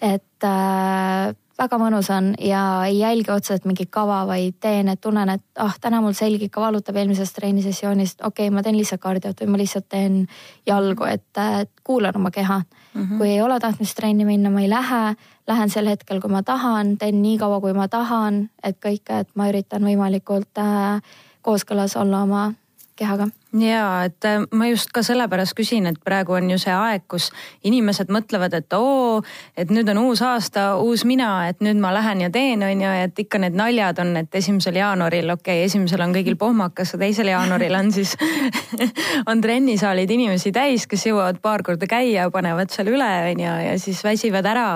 et 0.00 0.44
äh, 0.44 1.34
väga 1.58 1.78
mõnus 1.80 2.08
on 2.14 2.32
ja 2.42 2.62
ei 2.86 2.98
jälgi 3.00 3.32
otseselt 3.34 3.64
mingit 3.66 3.90
kava, 3.90 4.20
vaid 4.28 4.58
teen, 4.60 4.88
et 4.92 5.00
tunnen, 5.00 5.30
et 5.34 5.42
ah, 5.58 5.74
täna 5.80 6.00
mul 6.04 6.14
selg 6.16 6.42
ikka 6.46 6.62
valutab 6.62 6.96
eelmisest 6.96 7.34
trennisessioonist, 7.38 8.22
okei 8.22 8.46
okay,, 8.46 8.54
ma 8.54 8.62
teen 8.62 8.78
lihtsalt 8.78 9.02
kardiot 9.02 9.42
või 9.42 9.54
ma 9.54 9.60
lihtsalt 9.62 9.88
teen 9.88 10.20
jalgu, 10.66 11.08
et, 11.10 11.26
et 11.60 11.72
kuulan 11.84 12.16
oma 12.16 12.30
keha 12.30 12.60
mm. 12.60 13.02
-hmm. 13.02 13.18
kui 13.18 13.32
ei 13.32 13.42
ole 13.42 13.58
tahtmist 13.60 13.96
trenni 13.96 14.24
minna, 14.28 14.50
ma 14.50 14.62
ei 14.62 14.70
lähe, 14.70 15.02
lähen 15.48 15.70
sel 15.70 15.90
hetkel, 15.90 16.20
kui 16.20 16.30
ma 16.30 16.42
tahan, 16.42 16.96
teen 16.98 17.22
nii 17.22 17.38
kaua, 17.38 17.60
kui 17.60 17.72
ma 17.72 17.88
tahan, 17.88 18.48
et 18.62 18.78
kõike, 18.78 19.20
et 19.24 19.34
ma 19.34 19.48
üritan 19.50 19.82
võimalikult 19.82 20.62
äh, 20.62 21.02
kooskõlas 21.42 21.96
olla 21.96 22.22
oma 22.22 22.52
kehaga. 22.98 23.28
Ja 23.56 24.04
et 24.04 24.24
äh, 24.28 24.42
ma 24.52 24.66
just 24.68 24.90
ka 24.92 25.00
sellepärast 25.06 25.54
küsin, 25.56 25.86
et 25.88 25.96
praegu 26.04 26.34
on 26.36 26.50
ju 26.52 26.58
see 26.60 26.74
aeg, 26.74 27.06
kus 27.08 27.30
inimesed 27.64 28.10
mõtlevad, 28.12 28.52
et 28.58 28.76
oo, 28.76 29.22
et 29.56 29.72
nüüd 29.72 29.88
on 29.94 30.02
uus 30.02 30.20
aasta, 30.26 30.74
uus 30.84 31.06
mina, 31.08 31.30
et 31.48 31.62
nüüd 31.64 31.80
ma 31.80 31.94
lähen 31.96 32.26
ja 32.26 32.30
teen, 32.34 32.62
on 32.66 32.84
ju, 32.84 32.92
et 33.06 33.22
ikka 33.24 33.40
need 33.40 33.56
naljad 33.56 34.02
on, 34.04 34.12
et 34.20 34.38
esimesel 34.42 34.76
jaanuaril, 34.82 35.32
okei 35.32 35.62
okay,, 35.62 35.68
esimesel 35.70 36.04
on 36.04 36.12
kõigil 36.16 36.36
pohmakas, 36.40 36.92
teisel 37.00 37.32
jaanuaril 37.32 37.78
on 37.78 37.92
siis 37.94 38.16
on 39.30 39.40
trennisaalid 39.40 40.12
inimesi 40.18 40.52
täis, 40.52 40.84
kes 40.90 41.08
jõuavad 41.08 41.40
paar 41.40 41.64
korda 41.64 41.88
käia, 41.88 42.28
panevad 42.34 42.74
seal 42.74 42.92
üle, 42.92 43.12
on 43.32 43.46
ju, 43.46 43.60
ja 43.70 43.78
siis 43.80 44.04
väsivad 44.04 44.52
ära 44.52 44.68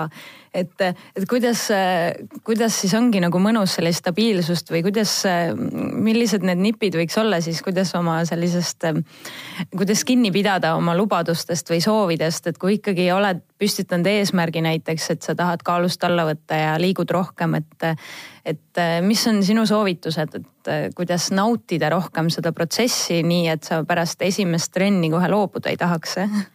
et, 0.53 0.83
et 1.15 1.25
kuidas, 1.29 1.65
kuidas 2.45 2.77
siis 2.83 2.93
ongi 2.97 3.21
nagu 3.23 3.41
mõnus 3.41 3.75
sellist 3.77 4.03
stabiilsust 4.03 4.71
või 4.73 4.83
kuidas, 4.85 5.15
millised 5.57 6.45
need 6.45 6.61
nipid 6.61 6.97
võiks 6.99 7.17
olla 7.21 7.41
siis, 7.43 7.61
kuidas 7.65 7.93
oma 7.99 8.19
sellisest, 8.29 8.87
kuidas 9.73 10.03
kinni 10.07 10.31
pidada 10.35 10.75
oma 10.77 10.95
lubadustest 10.97 11.73
või 11.73 11.81
soovidest, 11.83 12.47
et 12.51 12.61
kui 12.61 12.77
ikkagi 12.79 13.09
oled 13.15 13.43
püstitanud 13.59 14.07
eesmärgi 14.11 14.63
näiteks, 14.65 15.09
et 15.13 15.25
sa 15.25 15.35
tahad 15.39 15.63
kaalust 15.65 16.03
alla 16.03 16.27
võtta 16.27 16.59
ja 16.59 16.73
liigud 16.81 17.09
rohkem, 17.13 17.59
et, 17.59 17.87
et 18.45 18.83
mis 19.05 19.27
on 19.31 19.43
sinu 19.45 19.65
soovitused, 19.69 20.39
et 20.39 20.95
kuidas 20.95 21.29
nautida 21.35 21.89
rohkem 21.91 22.29
seda 22.33 22.53
protsessi, 22.55 23.21
nii 23.25 23.47
et 23.51 23.67
sa 23.67 23.81
pärast 23.87 24.21
esimest 24.23 24.73
trenni 24.75 25.11
kohe 25.11 25.31
loobuda 25.31 25.71
ei 25.71 25.79
tahaks 25.79 26.13
Äh, 26.23 26.45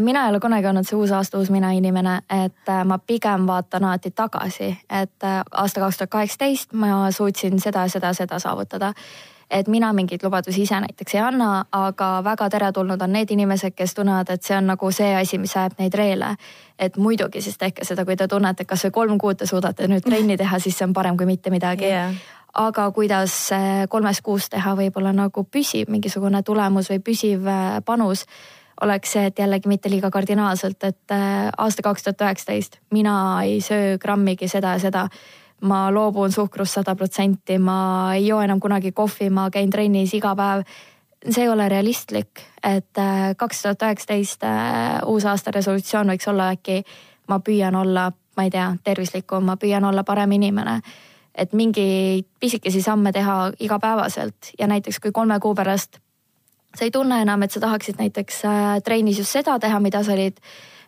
mina 0.00 0.24
ei 0.24 0.30
ole 0.30 0.40
kunagi 0.40 0.66
olnud 0.66 0.88
see 0.88 0.96
uus 0.96 1.12
aasta, 1.12 1.38
uus 1.38 1.50
mina 1.50 1.70
inimene, 1.76 2.18
et 2.30 2.68
äh, 2.68 2.84
ma 2.84 2.98
pigem 2.98 3.46
vaatan 3.46 3.84
alati 3.84 4.10
tagasi, 4.10 4.72
et 4.90 5.24
äh, 5.24 5.40
aasta 5.50 5.80
kaks 5.80 5.96
tuhat 5.96 6.10
kaheksateist 6.10 6.72
ma 6.72 7.10
suutsin 7.10 7.60
seda, 7.60 7.88
seda, 7.88 8.12
seda 8.12 8.38
saavutada 8.38 8.94
et 9.50 9.68
mina 9.68 9.92
mingeid 9.92 10.22
lubadusi 10.24 10.62
ise 10.62 10.80
näiteks 10.80 11.14
ei 11.14 11.20
anna, 11.20 11.64
aga 11.72 12.08
väga 12.24 12.48
teretulnud 12.50 13.02
on 13.02 13.12
need 13.12 13.30
inimesed, 13.30 13.76
kes 13.76 13.94
tunnevad, 13.94 14.30
et 14.30 14.42
see 14.42 14.56
on 14.56 14.66
nagu 14.72 14.90
see 14.90 15.12
asi, 15.14 15.38
mis 15.38 15.56
ajab 15.56 15.78
neid 15.78 15.94
reele. 15.94 16.34
et 16.78 16.96
muidugi 16.96 17.40
siis 17.40 17.58
tehke 17.58 17.84
seda, 17.84 18.04
kui 18.04 18.16
te 18.16 18.28
tunnete, 18.28 18.64
kasvõi 18.64 18.90
kolm 18.90 19.18
kuud 19.18 19.36
te 19.36 19.46
suudate 19.46 19.88
nüüd 19.88 20.04
trenni 20.04 20.36
teha, 20.42 20.58
siis 20.58 20.78
see 20.78 20.86
on 20.86 20.92
parem 20.92 21.16
kui 21.16 21.26
mitte 21.26 21.50
midagi 21.50 21.86
yeah. 21.86 22.12
aga 22.54 22.90
kuidas 22.90 23.50
kolmes 23.88 24.20
kuus 24.20 24.48
teha 24.48 24.74
võib-olla 24.74 25.12
nagu 25.12 25.44
püsiv 25.44 25.88
mingisugune 25.88 26.42
tulemus 26.42 26.90
või 26.90 27.00
püsiv 27.00 27.48
panus 27.84 28.26
oleks 28.80 29.12
see, 29.12 29.26
et 29.30 29.38
jällegi 29.38 29.68
mitte 29.68 29.90
liiga 29.90 30.10
kardinaalselt, 30.10 30.84
et 30.84 31.14
äh, 31.14 31.48
aasta 31.58 31.82
kaks 31.82 32.04
tuhat 32.04 32.26
üheksateist 32.26 32.78
mina 32.92 33.16
ei 33.44 33.60
söö 33.60 33.96
grammigi 33.98 34.48
seda 34.48 34.76
ja 34.76 34.78
seda. 34.78 35.08
ma 35.60 35.88
loobun 35.88 36.32
suhkrust 36.32 36.74
sada 36.76 36.92
protsenti, 36.94 37.56
ma 37.58 38.12
ei 38.14 38.26
joo 38.26 38.42
enam 38.44 38.60
kunagi 38.60 38.92
kohvi, 38.92 39.30
ma 39.30 39.48
käin 39.50 39.70
trennis 39.70 40.12
iga 40.14 40.34
päev. 40.36 40.62
see 41.30 41.42
ei 41.42 41.48
ole 41.48 41.68
realistlik, 41.68 42.40
et 42.62 42.98
äh, 42.98 43.34
kaks 43.36 43.62
tuhat 43.62 43.82
üheksateist 43.82 44.44
äh, 44.44 45.00
uusaasta 45.06 45.50
resolutsioon 45.50 46.12
võiks 46.12 46.28
olla 46.28 46.50
äkki, 46.52 46.82
ma 47.28 47.40
püüan 47.40 47.74
olla 47.74 48.12
ma 48.36 48.44
ei 48.44 48.50
tea, 48.50 48.70
tervislikum, 48.84 49.44
ma 49.44 49.56
püüan 49.56 49.84
olla 49.84 50.04
parem 50.04 50.32
inimene. 50.32 50.80
et 51.36 51.52
mingeid 51.52 52.24
pisikesi 52.40 52.80
samme 52.82 53.12
teha 53.12 53.52
igapäevaselt 53.60 54.54
ja 54.58 54.66
näiteks 54.66 54.98
kui 55.00 55.12
kolme 55.12 55.36
kuu 55.40 55.54
pärast 55.54 55.98
sa 56.76 56.84
ei 56.84 56.92
tunne 56.94 57.20
enam, 57.24 57.42
et 57.42 57.54
sa 57.54 57.60
tahaksid 57.62 58.00
näiteks 58.00 58.44
äh, 58.44 58.64
trennis 58.84 59.20
just 59.22 59.32
seda 59.32 59.58
teha, 59.62 59.80
mida 59.80 60.02
sa 60.04 60.12
olid 60.12 60.38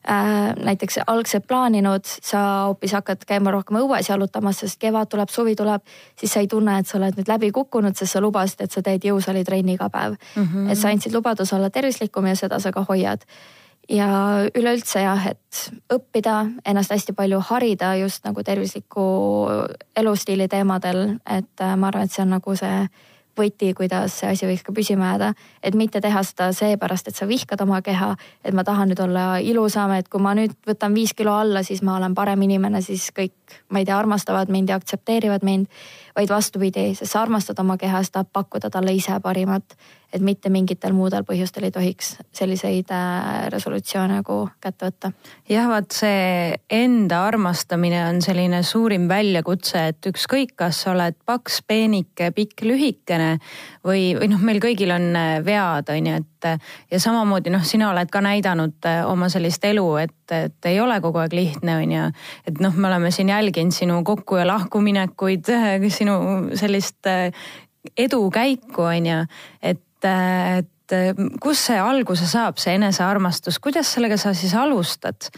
äh, 0.09 0.55
näiteks 0.57 1.01
algselt 1.07 1.47
plaaninud, 1.49 2.05
sa 2.05 2.43
hoopis 2.69 2.95
hakkad 2.99 3.25
käima 3.29 3.53
rohkem 3.55 3.81
õues 3.81 4.11
jalutamas, 4.11 4.63
sest 4.65 4.81
kevad 4.83 5.11
tuleb, 5.13 5.33
suvi 5.33 5.57
tuleb, 5.57 5.85
siis 6.19 6.35
sa 6.35 6.45
ei 6.45 6.51
tunne, 6.51 6.79
et 6.79 6.89
sa 6.89 6.99
oled 7.01 7.19
nüüd 7.19 7.31
läbi 7.31 7.53
kukkunud, 7.55 7.97
sest 7.97 8.17
sa 8.17 8.25
lubasid, 8.25 8.65
et 8.65 8.75
sa 8.75 8.85
teed 8.85 9.09
jõusaalitrenni 9.09 9.79
iga 9.79 9.89
päev 9.93 10.19
mm. 10.19 10.43
-hmm. 10.43 10.73
et 10.73 10.79
sa 10.79 10.93
andsid 10.93 11.15
lubaduse 11.15 11.57
olla 11.57 11.71
tervislikum 11.71 12.27
ja 12.27 12.37
seda 12.37 12.61
sa 12.61 12.73
ka 12.73 12.85
hoiad. 12.89 13.25
ja 13.89 14.09
üleüldse 14.55 15.01
jah, 15.01 15.27
et 15.27 15.71
õppida, 15.93 16.51
ennast 16.67 16.91
hästi 16.91 17.13
palju 17.13 17.41
harida 17.41 17.95
just 17.97 18.25
nagu 18.25 18.43
tervisliku 18.43 19.47
elustiili 19.97 20.49
teemadel, 20.49 21.17
et 21.27 21.61
äh, 21.61 21.77
ma 21.77 21.87
arvan, 21.89 22.05
et 22.05 22.13
see 22.13 22.23
on 22.23 22.31
nagu 22.31 22.57
see 22.57 22.89
võti, 23.39 23.71
kuidas 23.77 24.19
see 24.21 24.31
asi 24.33 24.47
võiks 24.49 24.65
ka 24.67 24.75
püsima 24.75 25.13
jääda. 25.13 25.33
et 25.63 25.75
mitte 25.75 26.01
teha 26.01 26.23
seda 26.23 26.51
seepärast, 26.53 27.09
et 27.09 27.17
sa 27.17 27.29
vihkad 27.29 27.61
oma 27.61 27.81
keha, 27.83 28.15
et 28.45 28.55
ma 28.55 28.65
tahan 28.65 28.91
nüüd 28.91 29.03
olla 29.03 29.39
ilusam, 29.39 29.93
et 29.97 30.09
kui 30.09 30.21
ma 30.21 30.35
nüüd 30.35 30.55
võtan 30.67 30.95
viis 30.95 31.15
kilo 31.15 31.35
alla, 31.35 31.63
siis 31.63 31.83
ma 31.83 31.97
olen 31.97 32.15
parem 32.15 32.43
inimene, 32.43 32.83
siis 32.83 33.11
kõik, 33.15 33.35
ma 33.71 33.79
ei 33.79 33.89
tea, 33.89 33.99
armastavad 33.99 34.51
mind 34.51 34.69
ja 34.69 34.77
aktsepteerivad 34.77 35.45
mind. 35.45 35.67
vaid 36.19 36.29
vastupidi, 36.29 36.95
sest 36.99 37.13
sa 37.13 37.23
armastad 37.23 37.59
oma 37.63 37.77
keha, 37.79 38.03
sa 38.03 38.19
tahad 38.19 38.33
pakkuda 38.33 38.71
talle 38.75 38.93
ise 38.93 39.21
parimat 39.23 39.77
et 40.13 40.25
mitte 40.25 40.49
mingitel 40.53 40.95
muudel 40.97 41.25
põhjustel 41.29 41.67
ei 41.69 41.73
tohiks 41.73 42.15
selliseid 42.35 42.89
äh, 42.95 43.49
resolutsioone 43.53 44.21
nagu 44.23 44.39
kätte 44.63 44.89
võtta. 44.89 45.11
jah, 45.51 45.69
vaat 45.69 45.93
see 45.93 46.55
enda 46.73 47.21
armastamine 47.29 48.01
on 48.07 48.23
selline 48.25 48.63
suurim 48.65 49.05
väljakutse, 49.11 49.83
et 49.93 50.09
ükskõik, 50.09 50.55
kas 50.57 50.81
sa 50.85 50.95
oled 50.95 51.19
paks, 51.29 51.61
peenike, 51.69 52.31
pikk, 52.37 52.65
lühikene 52.65 53.35
või, 53.85 54.15
või 54.17 54.31
noh, 54.33 54.45
meil 54.49 54.63
kõigil 54.65 54.95
on 54.97 55.11
äh, 55.13 55.35
vead, 55.45 55.93
on 55.93 56.09
ju, 56.09 56.21
et 56.23 56.49
äh, 56.49 56.71
ja 56.95 57.01
samamoodi 57.05 57.53
noh, 57.53 57.67
sina 57.69 57.91
oled 57.93 58.09
ka 58.13 58.23
näidanud 58.25 58.89
oma 59.11 59.29
sellist 59.33 59.65
elu, 59.69 59.87
et, 60.07 60.17
et 60.33 60.71
ei 60.71 60.81
ole 60.81 60.97
kogu 61.05 61.21
aeg 61.21 61.37
lihtne, 61.37 61.81
on 61.83 61.97
ju. 61.99 62.07
et 62.49 62.63
noh, 62.65 62.77
me 62.81 62.89
oleme 62.89 63.13
siin 63.13 63.29
jälginud 63.35 63.77
sinu 63.77 64.01
kokku 64.09 64.41
ja 64.41 64.49
lahkuminekuid, 64.49 65.53
sinu 65.93 66.17
sellist 66.57 67.13
edukäiku, 67.97 68.89
on 68.89 69.07
ju, 69.07 69.21
et 69.63 69.85
et, 70.07 70.69
et 70.93 71.23
kust 71.43 71.69
see 71.69 71.79
alguse 71.81 72.27
saab, 72.31 72.61
see 72.63 72.77
enesearmastus, 72.79 73.59
kuidas 73.63 73.91
sellega 73.95 74.19
sa 74.21 74.35
siis 74.37 74.55
alustad? 74.55 75.31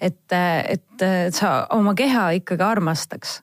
et, 0.00 0.20
et, 0.32 1.02
et 1.02 1.34
sa 1.34 1.66
oma 1.74 1.94
keha 1.98 2.30
ikkagi 2.40 2.64
armastaks 2.64 3.42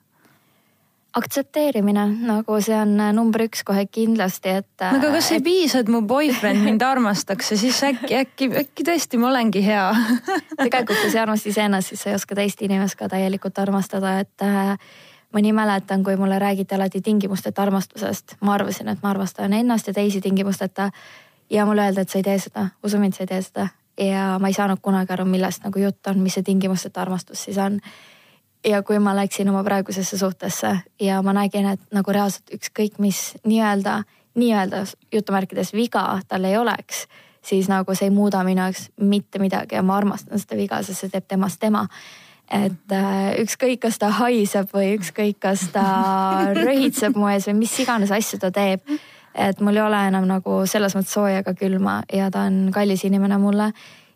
aktsepteerimine, 1.16 2.04
nagu 2.28 2.58
see 2.60 2.76
on 2.76 2.98
number 3.16 3.46
üks 3.46 3.62
kohe 3.66 3.86
kindlasti, 3.88 4.52
et. 4.60 4.68
no 4.82 4.98
aga 4.98 5.14
kas 5.14 5.30
ei 5.32 5.40
et... 5.40 5.46
piisa, 5.46 5.80
et 5.80 5.90
mu 5.92 6.02
boyfriend 6.08 6.60
mind 6.66 6.84
armastaks 6.92 7.54
ja 7.54 7.60
siis 7.60 7.80
äkki, 7.88 8.12
äkki, 8.20 8.50
äkki 8.62 8.84
tõesti 8.86 9.20
ma 9.20 9.30
olengi 9.30 9.64
hea 9.64 9.86
tegelikult, 10.60 11.00
kui 11.00 11.08
sa 11.08 11.16
ei 11.16 11.22
armasta 11.24 11.52
iseennast, 11.52 11.92
siis 11.92 12.04
sa 12.04 12.12
ei 12.12 12.18
oska 12.18 12.36
teist 12.36 12.60
inimest 12.66 12.98
ka 13.00 13.08
täielikult 13.12 13.60
armastada, 13.64 14.18
et 14.26 14.46
ma 15.36 15.40
nii 15.40 15.52
mäletan, 15.52 16.02
kui 16.02 16.16
mulle 16.16 16.38
räägiti 16.38 16.74
alati 16.74 17.00
tingimusteta 17.00 17.62
armastusest, 17.62 18.36
ma 18.40 18.54
arvasin, 18.54 18.88
et 18.88 19.02
ma 19.02 19.10
armastan 19.10 19.52
ennast 19.52 19.86
ja 19.86 19.92
teisi 19.92 20.20
tingimusteta. 20.20 20.90
ja 21.50 21.66
mulle 21.66 21.82
öeldi, 21.82 22.00
et 22.00 22.08
sa 22.08 22.18
ei 22.18 22.22
tee 22.22 22.38
seda, 22.38 22.68
usu 22.82 22.98
mind, 22.98 23.12
sa 23.12 23.22
ei 23.22 23.26
tee 23.26 23.42
seda. 23.42 23.68
ja 24.00 24.38
ma 24.40 24.48
ei 24.48 24.54
saanud 24.56 24.80
kunagi 24.82 25.12
aru, 25.12 25.24
millest 25.24 25.64
nagu 25.64 25.78
jutt 25.78 26.06
on, 26.06 26.18
mis 26.18 26.34
see 26.34 26.42
tingimusteta 26.42 27.02
armastus 27.02 27.44
siis 27.44 27.58
on. 27.58 27.80
ja 28.64 28.82
kui 28.82 28.98
ma 28.98 29.16
läksin 29.16 29.48
oma 29.48 29.64
praegusesse 29.64 30.18
suhtesse 30.18 30.78
ja 31.00 31.22
ma 31.22 31.32
nägin, 31.32 31.66
et 31.66 31.80
nagu 31.92 32.12
reaalselt 32.12 32.56
ükskõik 32.56 32.98
mis 32.98 33.36
nii-öelda, 33.44 34.02
nii-öelda 34.34 34.84
jutumärkides 35.12 35.72
viga 35.72 36.20
tal 36.28 36.44
ei 36.44 36.56
oleks, 36.56 37.06
siis 37.44 37.68
nagu 37.68 37.94
see 37.94 38.08
ei 38.08 38.10
muuda 38.10 38.44
minu 38.44 38.64
jaoks 38.64 38.88
mitte 38.96 39.38
midagi 39.38 39.76
ja 39.76 39.82
ma 39.82 40.00
armastan 40.00 40.40
seda 40.40 40.56
viga, 40.56 40.82
sest 40.82 41.04
see 41.04 41.12
teeb 41.12 41.28
temast 41.28 41.60
tema 41.60 41.88
et 42.50 42.92
äh, 42.94 43.34
ükskõik, 43.42 43.80
kas 43.82 43.98
ta 43.98 44.12
haiseb 44.20 44.70
või 44.74 44.94
ükskõik, 44.96 45.38
kas 45.42 45.68
ta 45.74 45.84
röhitseb 46.66 47.18
mu 47.18 47.28
ees 47.32 47.48
või 47.50 47.60
mis 47.64 47.74
iganes 47.82 48.12
asju 48.14 48.40
ta 48.42 48.50
teeb. 48.54 48.82
et 49.34 49.60
mul 49.60 49.76
ei 49.76 49.82
ole 49.82 50.06
enam 50.08 50.24
nagu 50.24 50.62
selles 50.66 50.94
mõttes 50.96 51.12
sooja 51.12 51.42
ega 51.42 51.52
külma 51.54 52.02
ja 52.12 52.30
ta 52.30 52.46
on 52.48 52.70
kallis 52.72 53.04
inimene 53.04 53.38
mulle. 53.38 53.72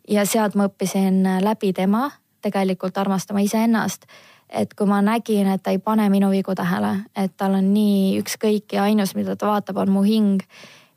ja 0.09 0.25
sealt 0.27 0.55
ma 0.55 0.69
õppisin 0.69 1.25
läbi 1.43 1.73
tema 1.73 2.11
tegelikult 2.43 2.99
armastama 2.99 3.41
iseennast. 3.41 4.07
et 4.51 4.75
kui 4.75 4.87
ma 4.87 4.99
nägin, 5.03 5.47
et 5.47 5.63
ta 5.63 5.71
ei 5.71 5.79
pane 5.79 6.09
minu 6.11 6.31
vigu 6.31 6.55
tähele, 6.55 7.05
et 7.15 7.37
tal 7.37 7.55
on 7.55 7.69
nii 7.75 8.19
ükskõik 8.19 8.73
ja 8.73 8.83
ainus, 8.83 9.15
mida 9.15 9.37
ta 9.37 9.47
vaatab, 9.47 9.77
on 9.77 9.91
mu 9.91 10.03
hing 10.03 10.43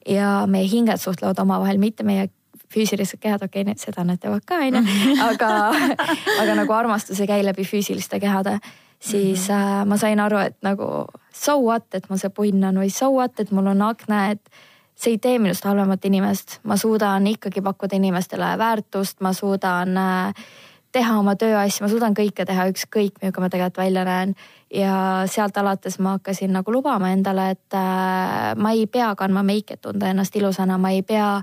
ja 0.09 0.45
meie 0.49 0.65
hinged 0.67 0.97
suhtlevad 0.97 1.37
omavahel, 1.39 1.77
mitte 1.77 2.03
meie 2.03 2.31
füüsilised 2.73 3.21
kehad, 3.21 3.45
okei 3.45 3.65
okay,, 3.65 3.77
seda 3.79 4.05
nad 4.07 4.21
teevad 4.21 4.45
ka 4.47 4.59
onju, 4.65 4.81
aga, 5.27 5.51
aga 6.41 6.57
nagu 6.57 6.75
armastus 6.75 7.21
ei 7.21 7.29
käi 7.29 7.45
läbi 7.45 7.65
füüsiliste 7.67 8.19
kehade, 8.23 8.57
siis 8.99 9.47
mm 9.49 9.55
-hmm. 9.55 9.81
äh, 9.81 9.85
ma 9.85 9.97
sain 9.97 10.19
aru, 10.19 10.37
et 10.37 10.57
nagu 10.61 11.05
so 11.33 11.57
what, 11.61 11.87
et 11.93 12.09
mul 12.09 12.17
see 12.17 12.29
punn 12.29 12.63
on 12.63 12.83
või 12.83 12.89
so 12.89 13.11
what, 13.13 13.39
et 13.39 13.51
mul 13.51 13.67
on 13.67 13.81
akne, 13.81 14.31
et 14.31 14.49
see 14.95 15.15
ei 15.15 15.17
tee 15.17 15.39
minust 15.39 15.65
halvemat 15.65 16.05
inimest, 16.05 16.59
ma 16.63 16.77
suudan 16.77 17.27
ikkagi 17.27 17.61
pakkuda 17.61 17.95
inimestele 17.95 18.57
väärtust, 18.57 19.21
ma 19.21 19.33
suudan 19.33 19.97
äh, 19.97 20.45
teha 20.93 21.17
oma 21.19 21.35
tööasju, 21.39 21.83
ma 21.83 21.89
suudan 21.89 22.15
kõike 22.17 22.45
teha, 22.45 22.67
ükskõik 22.71 23.17
milline 23.21 23.41
ma 23.41 23.49
tegelikult 23.49 23.81
välja 23.81 24.05
näen. 24.05 24.35
ja 24.73 25.23
sealt 25.29 25.57
alates 25.57 25.99
ma 25.99 26.15
hakkasin 26.17 26.53
nagu 26.53 26.71
lubama 26.73 27.11
endale, 27.13 27.49
et 27.53 27.77
äh, 27.77 28.53
ma 28.55 28.71
ei 28.71 28.87
pea 28.87 29.13
kandma 29.15 29.43
meiki, 29.43 29.73
et 29.73 29.81
tunda 29.81 30.09
ennast 30.09 30.35
ilusana, 30.35 30.77
ma 30.77 30.89
ei 30.89 31.01
pea 31.01 31.41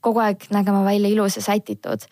kogu 0.00 0.22
aeg 0.22 0.48
nägema 0.54 0.84
välja 0.84 1.08
ilus 1.08 1.36
ja 1.36 1.42
sätitud. 1.42 2.06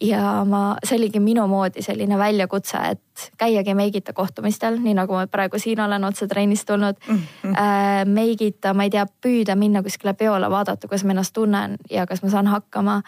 ja 0.00 0.44
ma, 0.44 0.76
see 0.84 0.96
oligi 0.98 1.20
minu 1.22 1.46
moodi 1.48 1.82
selline 1.82 2.16
väljakutse, 2.18 2.78
et 2.90 3.28
käiagi 3.38 3.76
meigita 3.78 4.12
kohtumistel, 4.12 4.80
nii 4.82 4.96
nagu 4.98 5.14
ma 5.14 5.26
praegu 5.30 5.58
siin 5.62 5.80
olen 5.80 6.04
otse 6.04 6.26
trennist 6.26 6.66
tulnud 6.66 6.98
mm. 7.08 7.20
-hmm. 7.20 7.54
Äh, 7.54 8.04
meigita, 8.04 8.74
ma 8.74 8.82
ei 8.82 8.90
tea, 8.90 9.06
püüda 9.06 9.56
minna 9.56 9.82
kuskile 9.82 10.14
peole, 10.14 10.50
vaadata, 10.50 10.88
kuidas 10.88 11.04
ma 11.04 11.14
ennast 11.14 11.32
tunnen 11.32 11.76
ja 11.90 12.06
kas 12.06 12.22
ma 12.22 12.28
saan 12.28 12.46
hakkama 12.46 13.02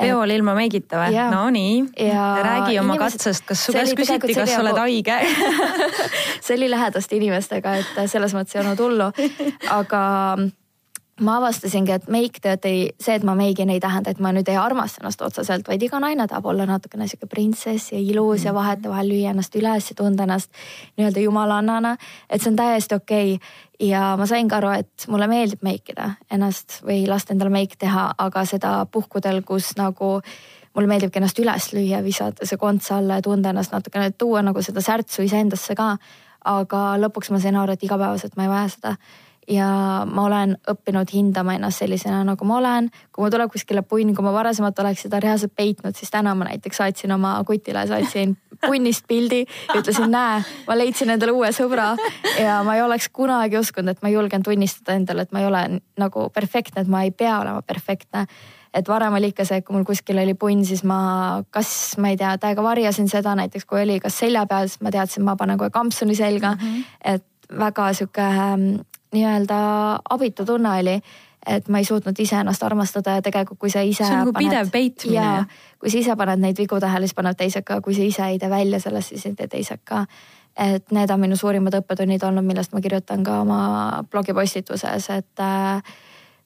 peol 0.00 0.30
ilma 0.30 0.54
meigita 0.54 1.00
või? 1.00 1.16
no 1.32 1.42
nii, 1.50 1.82
räägi 2.42 2.78
oma 2.78 2.94
inimesed, 2.94 3.18
katsest, 3.18 3.46
kas 3.48 3.64
su 3.66 3.74
käest 3.74 3.96
küsiti, 3.98 4.34
kas 4.34 4.54
sa 4.54 4.62
oled 4.62 4.78
haige 4.78 5.18
see 6.44 6.56
oli 6.56 6.70
lähedaste 6.70 7.18
inimestega, 7.18 7.74
et 7.82 8.00
selles 8.06 8.34
mõttes 8.36 8.56
ei 8.56 8.62
olnud 8.62 8.82
hullu, 8.84 9.10
aga 9.74 10.02
ma 11.24 11.36
avastasingi, 11.38 11.92
et 11.94 12.08
meiktööd 12.12 12.66
ei, 12.68 12.82
see, 13.00 13.16
et 13.18 13.24
ma 13.26 13.34
meigin, 13.38 13.70
ei 13.72 13.80
tähenda, 13.82 14.12
et 14.12 14.20
ma 14.22 14.30
nüüd 14.34 14.48
ei 14.50 14.58
armasta 14.60 15.02
ennast 15.02 15.22
otseselt, 15.24 15.66
vaid 15.68 15.82
iga 15.82 16.00
naine 16.02 16.28
tahab 16.30 16.46
olla 16.50 16.66
natukene 16.68 17.08
sihuke 17.10 17.28
printsess 17.30 17.92
ja 17.92 18.00
ilus 18.02 18.44
ja 18.46 18.54
vahetevahel 18.54 19.10
lüüa 19.10 19.32
ennast 19.34 19.56
üles 19.58 19.90
ja 19.90 19.96
tunda 19.98 20.26
ennast 20.28 20.50
nii-öelda 20.98 21.24
jumalannana. 21.24 21.96
et 22.30 22.42
see 22.42 22.52
on 22.52 22.56
täiesti 22.56 22.94
okei 22.94 23.34
okay. 23.34 23.88
ja 23.88 24.14
ma 24.18 24.26
sain 24.26 24.48
ka 24.48 24.60
aru, 24.62 24.70
et 24.78 25.08
mulle 25.08 25.26
meeldib 25.30 25.62
meikida 25.62 26.12
ennast 26.30 26.80
või 26.86 27.06
lasta 27.08 27.34
endale 27.34 27.50
meik 27.50 27.76
teha, 27.78 28.12
aga 28.18 28.44
seda 28.44 28.86
puhkudel, 28.86 29.42
kus 29.42 29.74
nagu 29.76 30.18
mulle 30.74 30.88
meeldibki 30.88 31.18
ennast 31.18 31.38
üles 31.42 31.72
lüüa, 31.74 32.02
visata 32.04 32.46
see 32.46 32.58
konts 32.58 32.92
alla 32.94 33.18
ja 33.18 33.26
tunda 33.26 33.50
ennast 33.50 33.74
natukene, 33.74 34.10
tuua 34.10 34.42
nagu 34.46 34.62
seda 34.62 34.84
särtsu 34.84 35.26
iseendasse 35.26 35.74
ka. 35.74 35.96
aga 36.44 36.80
lõpuks 36.96 37.32
ma 37.34 37.40
sain 37.42 37.56
aru, 37.58 37.74
et 37.74 37.82
igapäevaselt 37.82 38.36
ma 38.36 38.44
ei 38.46 38.48
vaja 38.48 38.68
seda 38.72 38.92
ja 39.48 39.68
ma 40.06 40.24
olen 40.26 40.56
õppinud 40.68 41.12
hindama 41.12 41.54
ennast 41.56 41.82
sellisena, 41.82 42.20
nagu 42.26 42.48
ma 42.48 42.58
olen. 42.58 42.90
kui 43.12 43.24
mul 43.24 43.32
tuleb 43.32 43.52
kuskile 43.52 43.82
punn, 43.82 44.14
kui 44.14 44.24
ma 44.24 44.32
varasemalt 44.34 44.78
oleks 44.82 45.06
seda 45.06 45.20
reaalselt 45.24 45.54
peitnud, 45.56 45.96
siis 45.96 46.12
täna 46.12 46.34
ma 46.34 46.48
näiteks 46.50 46.82
saatsin 46.82 47.12
oma 47.12 47.36
kutile, 47.46 47.86
saatsin 47.88 48.36
punnist 48.66 49.06
pildi 49.08 49.44
ja 49.46 49.80
ütlesin, 49.80 50.10
näe, 50.12 50.42
ma 50.66 50.76
leidsin 50.78 51.14
endale 51.14 51.32
uue 51.32 51.50
sõbra 51.56 51.94
ja 52.40 52.60
ma 52.66 52.76
ei 52.76 52.84
oleks 52.84 53.08
kunagi 53.14 53.58
uskunud, 53.60 53.96
et 53.96 54.04
ma 54.04 54.12
julgen 54.12 54.44
tunnistada 54.44 54.98
endale, 54.98 55.24
et 55.24 55.32
ma 55.32 55.42
ei 55.42 55.48
ole 55.48 55.64
nagu 55.98 56.28
perfektne, 56.34 56.84
et 56.84 56.92
ma 56.92 57.04
ei 57.06 57.12
pea 57.14 57.38
olema 57.40 57.62
perfektne 57.62 58.26
et 58.74 58.88
varem 58.88 59.14
oli 59.16 59.30
ikka 59.32 59.46
see, 59.48 59.62
et 59.62 59.64
kui 59.66 59.74
mul 59.74 59.86
kuskil 59.88 60.18
oli 60.20 60.34
punn, 60.38 60.60
siis 60.68 60.84
ma 60.86 60.98
kas 61.54 61.70
ma 62.02 62.12
ei 62.12 62.18
tea, 62.20 62.34
täiega 62.40 62.62
varjasin 62.62 63.08
seda 63.10 63.32
näiteks, 63.38 63.64
kui 63.64 63.80
oli 63.80 63.96
kas 64.02 64.18
selja 64.20 64.44
peal, 64.50 64.68
siis 64.68 64.82
ma 64.84 64.92
teadsin, 64.94 65.24
ma 65.24 65.38
panen 65.40 65.58
kohe 65.58 65.72
kampsuni 65.72 66.14
selga 66.18 66.52
mm. 66.54 66.60
-hmm. 66.60 66.84
et 67.14 67.24
väga 67.58 67.92
sihuke 67.96 68.28
nii-öelda 69.12 69.58
abitu 70.10 70.44
tunne 70.44 70.78
oli 70.80 70.98
et 71.46 71.68
ma 71.68 71.80
ei 71.80 71.84
suutnud 71.84 72.18
iseennast 72.18 72.62
armastada 72.62 73.18
ja 73.18 73.22
tegelikult, 73.22 73.58
kui 73.58 73.70
sa 73.70 73.80
ise. 73.80 74.04
see 74.04 74.12
on 74.12 74.26
nagu 74.26 74.32
paned, 74.32 74.50
pidev 74.50 74.72
peitmine. 74.72 75.46
kui 75.80 75.90
sa 75.90 75.98
ise 75.98 76.16
paned 76.16 76.42
neid 76.42 76.58
vigu 76.58 76.80
tähele, 76.80 77.06
siis 77.06 77.16
panevad 77.16 77.38
teised 77.38 77.64
ka, 77.64 77.80
kui 77.84 77.94
sa 77.94 78.02
ise 78.04 78.26
ei 78.26 78.38
tee 78.38 78.50
välja 78.50 78.80
sellest, 78.82 79.14
siis 79.14 79.26
ei 79.26 79.38
tee 79.38 79.48
teised 79.48 79.84
ka. 79.84 80.04
et 80.58 80.92
need 80.92 81.10
on 81.10 81.20
minu 81.20 81.36
suurimad 81.38 81.74
õppetunnid 81.78 82.24
olnud, 82.26 82.44
millest 82.44 82.74
ma 82.74 82.82
kirjutan 82.82 83.22
ka 83.24 83.40
oma 83.44 83.60
blogipostituses, 84.10 85.10
et 85.14 85.44
äh, 85.44 85.82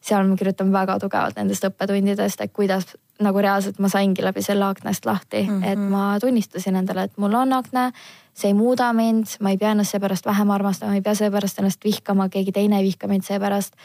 seal 0.03 0.27
ma 0.27 0.37
kirjutan 0.37 0.73
väga 0.75 0.99
tugevalt 1.03 1.39
nendest 1.39 1.65
õppetundidest, 1.69 2.41
et 2.43 2.53
kuidas 2.53 2.95
nagu 3.23 3.43
reaalselt 3.43 3.79
ma 3.79 3.89
saingi 3.89 4.25
läbi 4.25 4.43
selle 4.43 4.67
aknast 4.67 5.07
lahti 5.07 5.43
mm, 5.43 5.61
-hmm. 5.61 5.73
et 5.73 5.79
ma 5.79 6.17
tunnistasin 6.21 6.77
endale, 6.77 7.03
et 7.03 7.19
mul 7.19 7.35
on 7.35 7.53
akna, 7.53 7.91
see 8.35 8.51
ei 8.51 8.55
muuda 8.55 8.93
mind, 8.93 9.37
ma 9.41 9.51
ei 9.51 9.59
pea 9.59 9.71
ennast 9.71 9.95
seepärast 9.95 10.27
vähem 10.27 10.51
armastama, 10.51 10.95
ei 10.95 11.03
pea 11.03 11.15
seepärast 11.15 11.59
ennast 11.59 11.85
vihkama, 11.85 12.29
keegi 12.29 12.53
teine 12.53 12.79
ei 12.79 12.85
vihka 12.85 13.09
mind 13.09 13.23
seepärast 13.23 13.77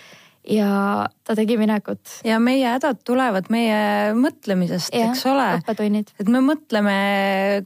ja 0.50 1.08
ta 1.24 1.36
tegi 1.36 1.58
minekut. 1.60 2.00
ja 2.26 2.40
meie 2.40 2.68
hädad 2.68 3.02
tulevad 3.06 3.50
meie 3.54 4.14
mõtlemisest, 4.18 4.94
eks 4.96 5.26
ole. 5.30 5.48
õppetunnid. 5.60 6.14
et 6.20 6.32
me 6.32 6.42
mõtleme 6.44 6.96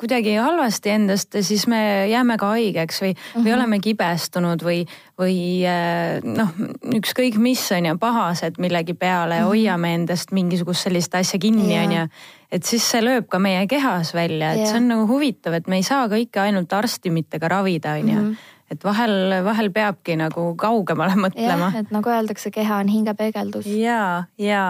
kuidagi 0.02 0.36
halvasti 0.40 0.94
endast 0.96 1.38
ja 1.38 1.44
siis 1.46 1.68
me 1.72 2.10
jääme 2.10 2.38
ka 2.42 2.52
haigeks 2.56 3.02
või 3.04 3.14
mm, 3.14 3.22
-hmm. 3.22 3.40
või 3.40 3.52
mhm. 3.52 3.58
oleme 3.60 3.80
kibestunud 3.80 4.66
või, 4.66 4.84
või 5.20 5.38
äh, 5.70 6.20
noh, 6.26 6.54
ükskõik 6.98 7.38
mis 7.38 7.64
on 7.72 7.92
ju, 7.92 7.98
pahased 8.02 8.58
millegi 8.58 8.94
peale 8.94 9.36
mm, 9.36 9.42
-hmm. 9.42 9.48
hoiame 9.54 9.94
endast 10.02 10.32
mingisugust 10.32 10.90
sellist 10.90 11.16
asja 11.16 11.40
kinni 11.40 11.80
on 11.80 11.98
ju 12.00 12.08
et 12.52 12.66
siis 12.68 12.84
see 12.84 13.00
lööb 13.00 13.30
ka 13.32 13.40
meie 13.40 13.64
kehas 13.68 14.14
välja, 14.14 14.52
et 14.52 14.58
yeah. 14.60 14.68
see 14.68 14.82
on 14.82 14.90
nagu 14.92 15.06
huvitav, 15.08 15.54
et 15.56 15.68
me 15.72 15.78
ei 15.80 15.84
saa 15.88 16.10
kõike 16.12 16.42
ainult 16.42 16.74
arstimitega 16.74 17.48
ravida, 17.48 17.94
on 17.94 18.10
ju 18.10 18.22
mhm 18.22 18.34
et 18.72 18.84
vahel, 18.84 19.34
vahel 19.44 19.70
peabki 19.74 20.16
nagu 20.20 20.52
kaugemale 20.60 21.18
mõtlema. 21.20 21.72
et 21.78 21.92
nagu 21.92 22.12
öeldakse, 22.12 22.52
keha 22.54 22.82
on 22.84 22.92
hingepeegeldus. 22.92 23.68
ja, 23.68 24.24
ja 24.40 24.66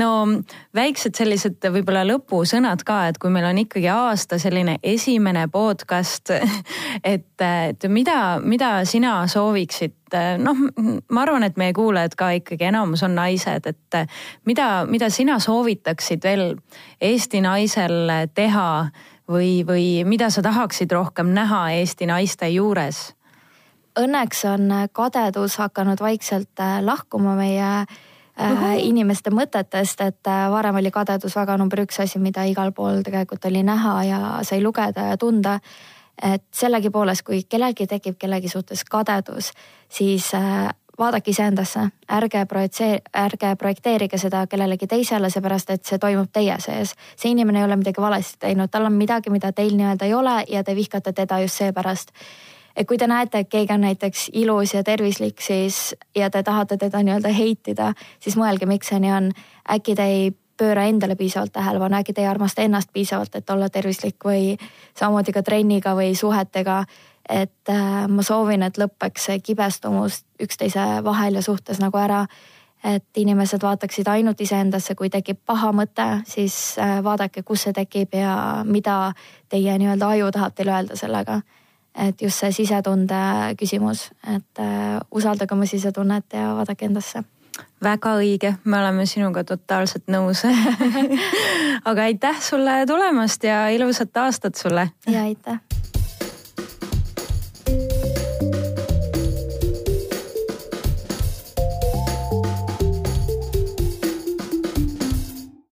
no 0.00 0.10
väiksed 0.76 1.16
sellised 1.16 1.70
võib-olla 1.72 2.04
lõpusõnad 2.08 2.84
ka, 2.86 3.02
et 3.10 3.20
kui 3.20 3.32
meil 3.32 3.48
on 3.48 3.62
ikkagi 3.64 3.88
aasta 3.92 4.38
selline 4.42 4.78
esimene 4.82 5.46
podcast, 5.52 6.34
et, 7.14 7.30
et 7.40 7.88
mida, 7.88 8.40
mida 8.44 8.72
sina 8.88 9.22
sooviksid 9.30 9.96
noh, 10.42 10.58
ma 11.10 11.22
arvan, 11.22 11.46
et 11.46 11.56
meie 11.60 11.72
kuulajad 11.76 12.16
ka 12.18 12.32
ikkagi 12.40 12.66
enamus 12.70 13.04
on 13.06 13.14
naised, 13.14 13.66
et 13.70 14.00
mida, 14.48 14.84
mida 14.90 15.10
sina 15.10 15.38
soovitaksid 15.42 16.26
veel 16.26 16.44
Eesti 17.00 17.40
naisel 17.44 18.10
teha 18.34 18.90
või, 19.30 19.62
või 19.66 19.86
mida 20.04 20.30
sa 20.34 20.42
tahaksid 20.42 20.92
rohkem 20.92 21.30
näha 21.36 21.68
Eesti 21.78 22.10
naiste 22.10 22.50
juures? 22.50 23.10
Õnneks 24.04 24.44
on 24.50 24.70
kadedus 24.92 25.56
hakanud 25.60 26.00
vaikselt 26.00 26.60
äh, 26.60 26.78
lahkuma 26.84 27.36
meie 27.38 27.72
Uhum. 28.40 28.78
inimeste 28.78 29.28
mõtetest, 29.30 30.00
et 30.00 30.28
äh, 30.30 30.46
varem 30.48 30.78
oli 30.80 30.88
kadedus 30.90 31.34
väga 31.36 31.58
number 31.60 31.82
üks 31.82 31.98
asi, 32.00 32.16
mida 32.18 32.46
igal 32.48 32.70
pool 32.72 33.02
tegelikult 33.04 33.44
oli 33.44 33.60
näha 33.66 33.92
ja 34.06 34.20
sai 34.48 34.62
lugeda 34.62 35.10
ja 35.10 35.16
tunda. 35.20 35.58
et 36.22 36.42
sellegipoolest, 36.52 37.22
kui 37.24 37.42
kellelgi 37.48 37.86
tekib 37.86 38.16
kellegi 38.20 38.48
suhtes 38.48 38.84
kadedus, 38.84 39.52
siis 39.88 40.32
vaadake 41.00 41.30
iseendasse, 41.30 41.80
ärge 42.12 42.44
projitseeri, 42.46 43.00
ärge 43.16 43.54
projekteerige 43.58 44.18
seda 44.18 44.44
kellelegi 44.46 44.86
teisele, 44.86 45.30
seepärast 45.32 45.72
et 45.74 45.84
see 45.88 45.98
toimub 45.98 46.28
teie 46.32 46.56
sees. 46.60 46.94
see 47.16 47.32
inimene 47.32 47.62
ei 47.62 47.64
ole 47.64 47.76
midagi 47.80 48.02
valesti 48.02 48.38
teinud, 48.46 48.70
tal 48.70 48.88
on 48.88 48.98
midagi, 48.98 49.32
mida 49.32 49.52
teil 49.52 49.76
nii-öelda 49.78 50.08
ei 50.08 50.14
ole 50.14 50.36
ja 50.48 50.64
te 50.64 50.76
vihkate 50.76 51.12
teda 51.12 51.40
just 51.40 51.62
seepärast 51.62 52.12
et 52.80 52.88
kui 52.88 52.98
te 52.98 53.06
näete, 53.06 53.42
et 53.42 53.48
keegi 53.52 53.74
on 53.74 53.84
näiteks 53.84 54.30
ilus 54.40 54.74
ja 54.74 54.82
tervislik, 54.84 55.40
siis 55.44 55.94
ja 56.16 56.30
te 56.30 56.42
tahate 56.42 56.78
teda 56.80 57.02
nii-öelda 57.04 57.32
heitida, 57.36 57.92
siis 58.20 58.38
mõelge, 58.40 58.68
miks 58.68 58.88
see 58.88 59.00
nii 59.04 59.12
on. 59.12 59.32
äkki 59.70 59.94
te 59.94 60.06
ei 60.08 60.30
pööra 60.60 60.86
endale 60.88 61.16
piisavalt 61.16 61.52
tähelepanu, 61.52 62.00
äkki 62.00 62.14
te 62.16 62.24
ei 62.24 62.28
armasta 62.28 62.62
ennast 62.62 62.92
piisavalt, 62.92 63.36
et 63.36 63.50
olla 63.50 63.68
tervislik 63.68 64.24
või 64.24 64.56
samamoodi 64.98 65.32
ka 65.36 65.42
trenniga 65.42 65.94
või 65.96 66.14
suhetega. 66.16 66.84
et 67.28 67.68
äh, 67.68 68.08
ma 68.08 68.22
soovin, 68.22 68.62
et 68.62 68.78
lõpeks 68.78 69.28
see 69.28 69.38
kibestumus 69.38 70.24
üksteise 70.42 71.04
vahel 71.04 71.34
ja 71.34 71.42
suhtes 71.42 71.78
nagu 71.78 71.98
ära. 71.98 72.26
et 72.84 73.04
inimesed 73.16 73.62
vaataksid 73.62 74.08
ainult 74.08 74.40
iseendasse, 74.40 74.94
kui 74.94 75.10
tekib 75.10 75.36
paha 75.46 75.72
mõte, 75.72 76.22
siis 76.24 76.78
äh, 76.78 77.04
vaadake, 77.04 77.42
kus 77.42 77.62
see 77.62 77.72
tekib 77.72 78.14
ja 78.14 78.64
mida 78.64 79.12
teie 79.48 79.78
nii-öelda 79.78 80.08
aju 80.08 80.30
tahab 80.30 80.54
teile 80.54 80.72
öelda 80.72 80.96
sellega 80.96 81.42
et 81.94 82.22
just 82.22 82.40
see 82.40 82.52
sisetunde 82.52 83.20
küsimus, 83.58 84.10
et 84.36 84.62
äh, 84.62 84.96
usaldage 85.10 85.54
oma 85.54 85.66
sisetunnet 85.66 86.32
ja 86.32 86.54
vaadake 86.58 86.88
endasse. 86.90 87.24
Väga 87.82 88.14
õige, 88.20 88.54
me 88.64 88.78
oleme 88.78 89.04
sinuga 89.08 89.44
totaalselt 89.44 90.06
nõus. 90.08 90.44
Aga 91.90 92.06
aitäh 92.08 92.40
sulle 92.40 92.84
tulemast 92.88 93.44
ja 93.44 93.66
ilusat 93.74 94.16
aastat 94.16 94.54
sulle. 94.60 94.90
ja 95.08 95.26
aitäh 95.28 95.60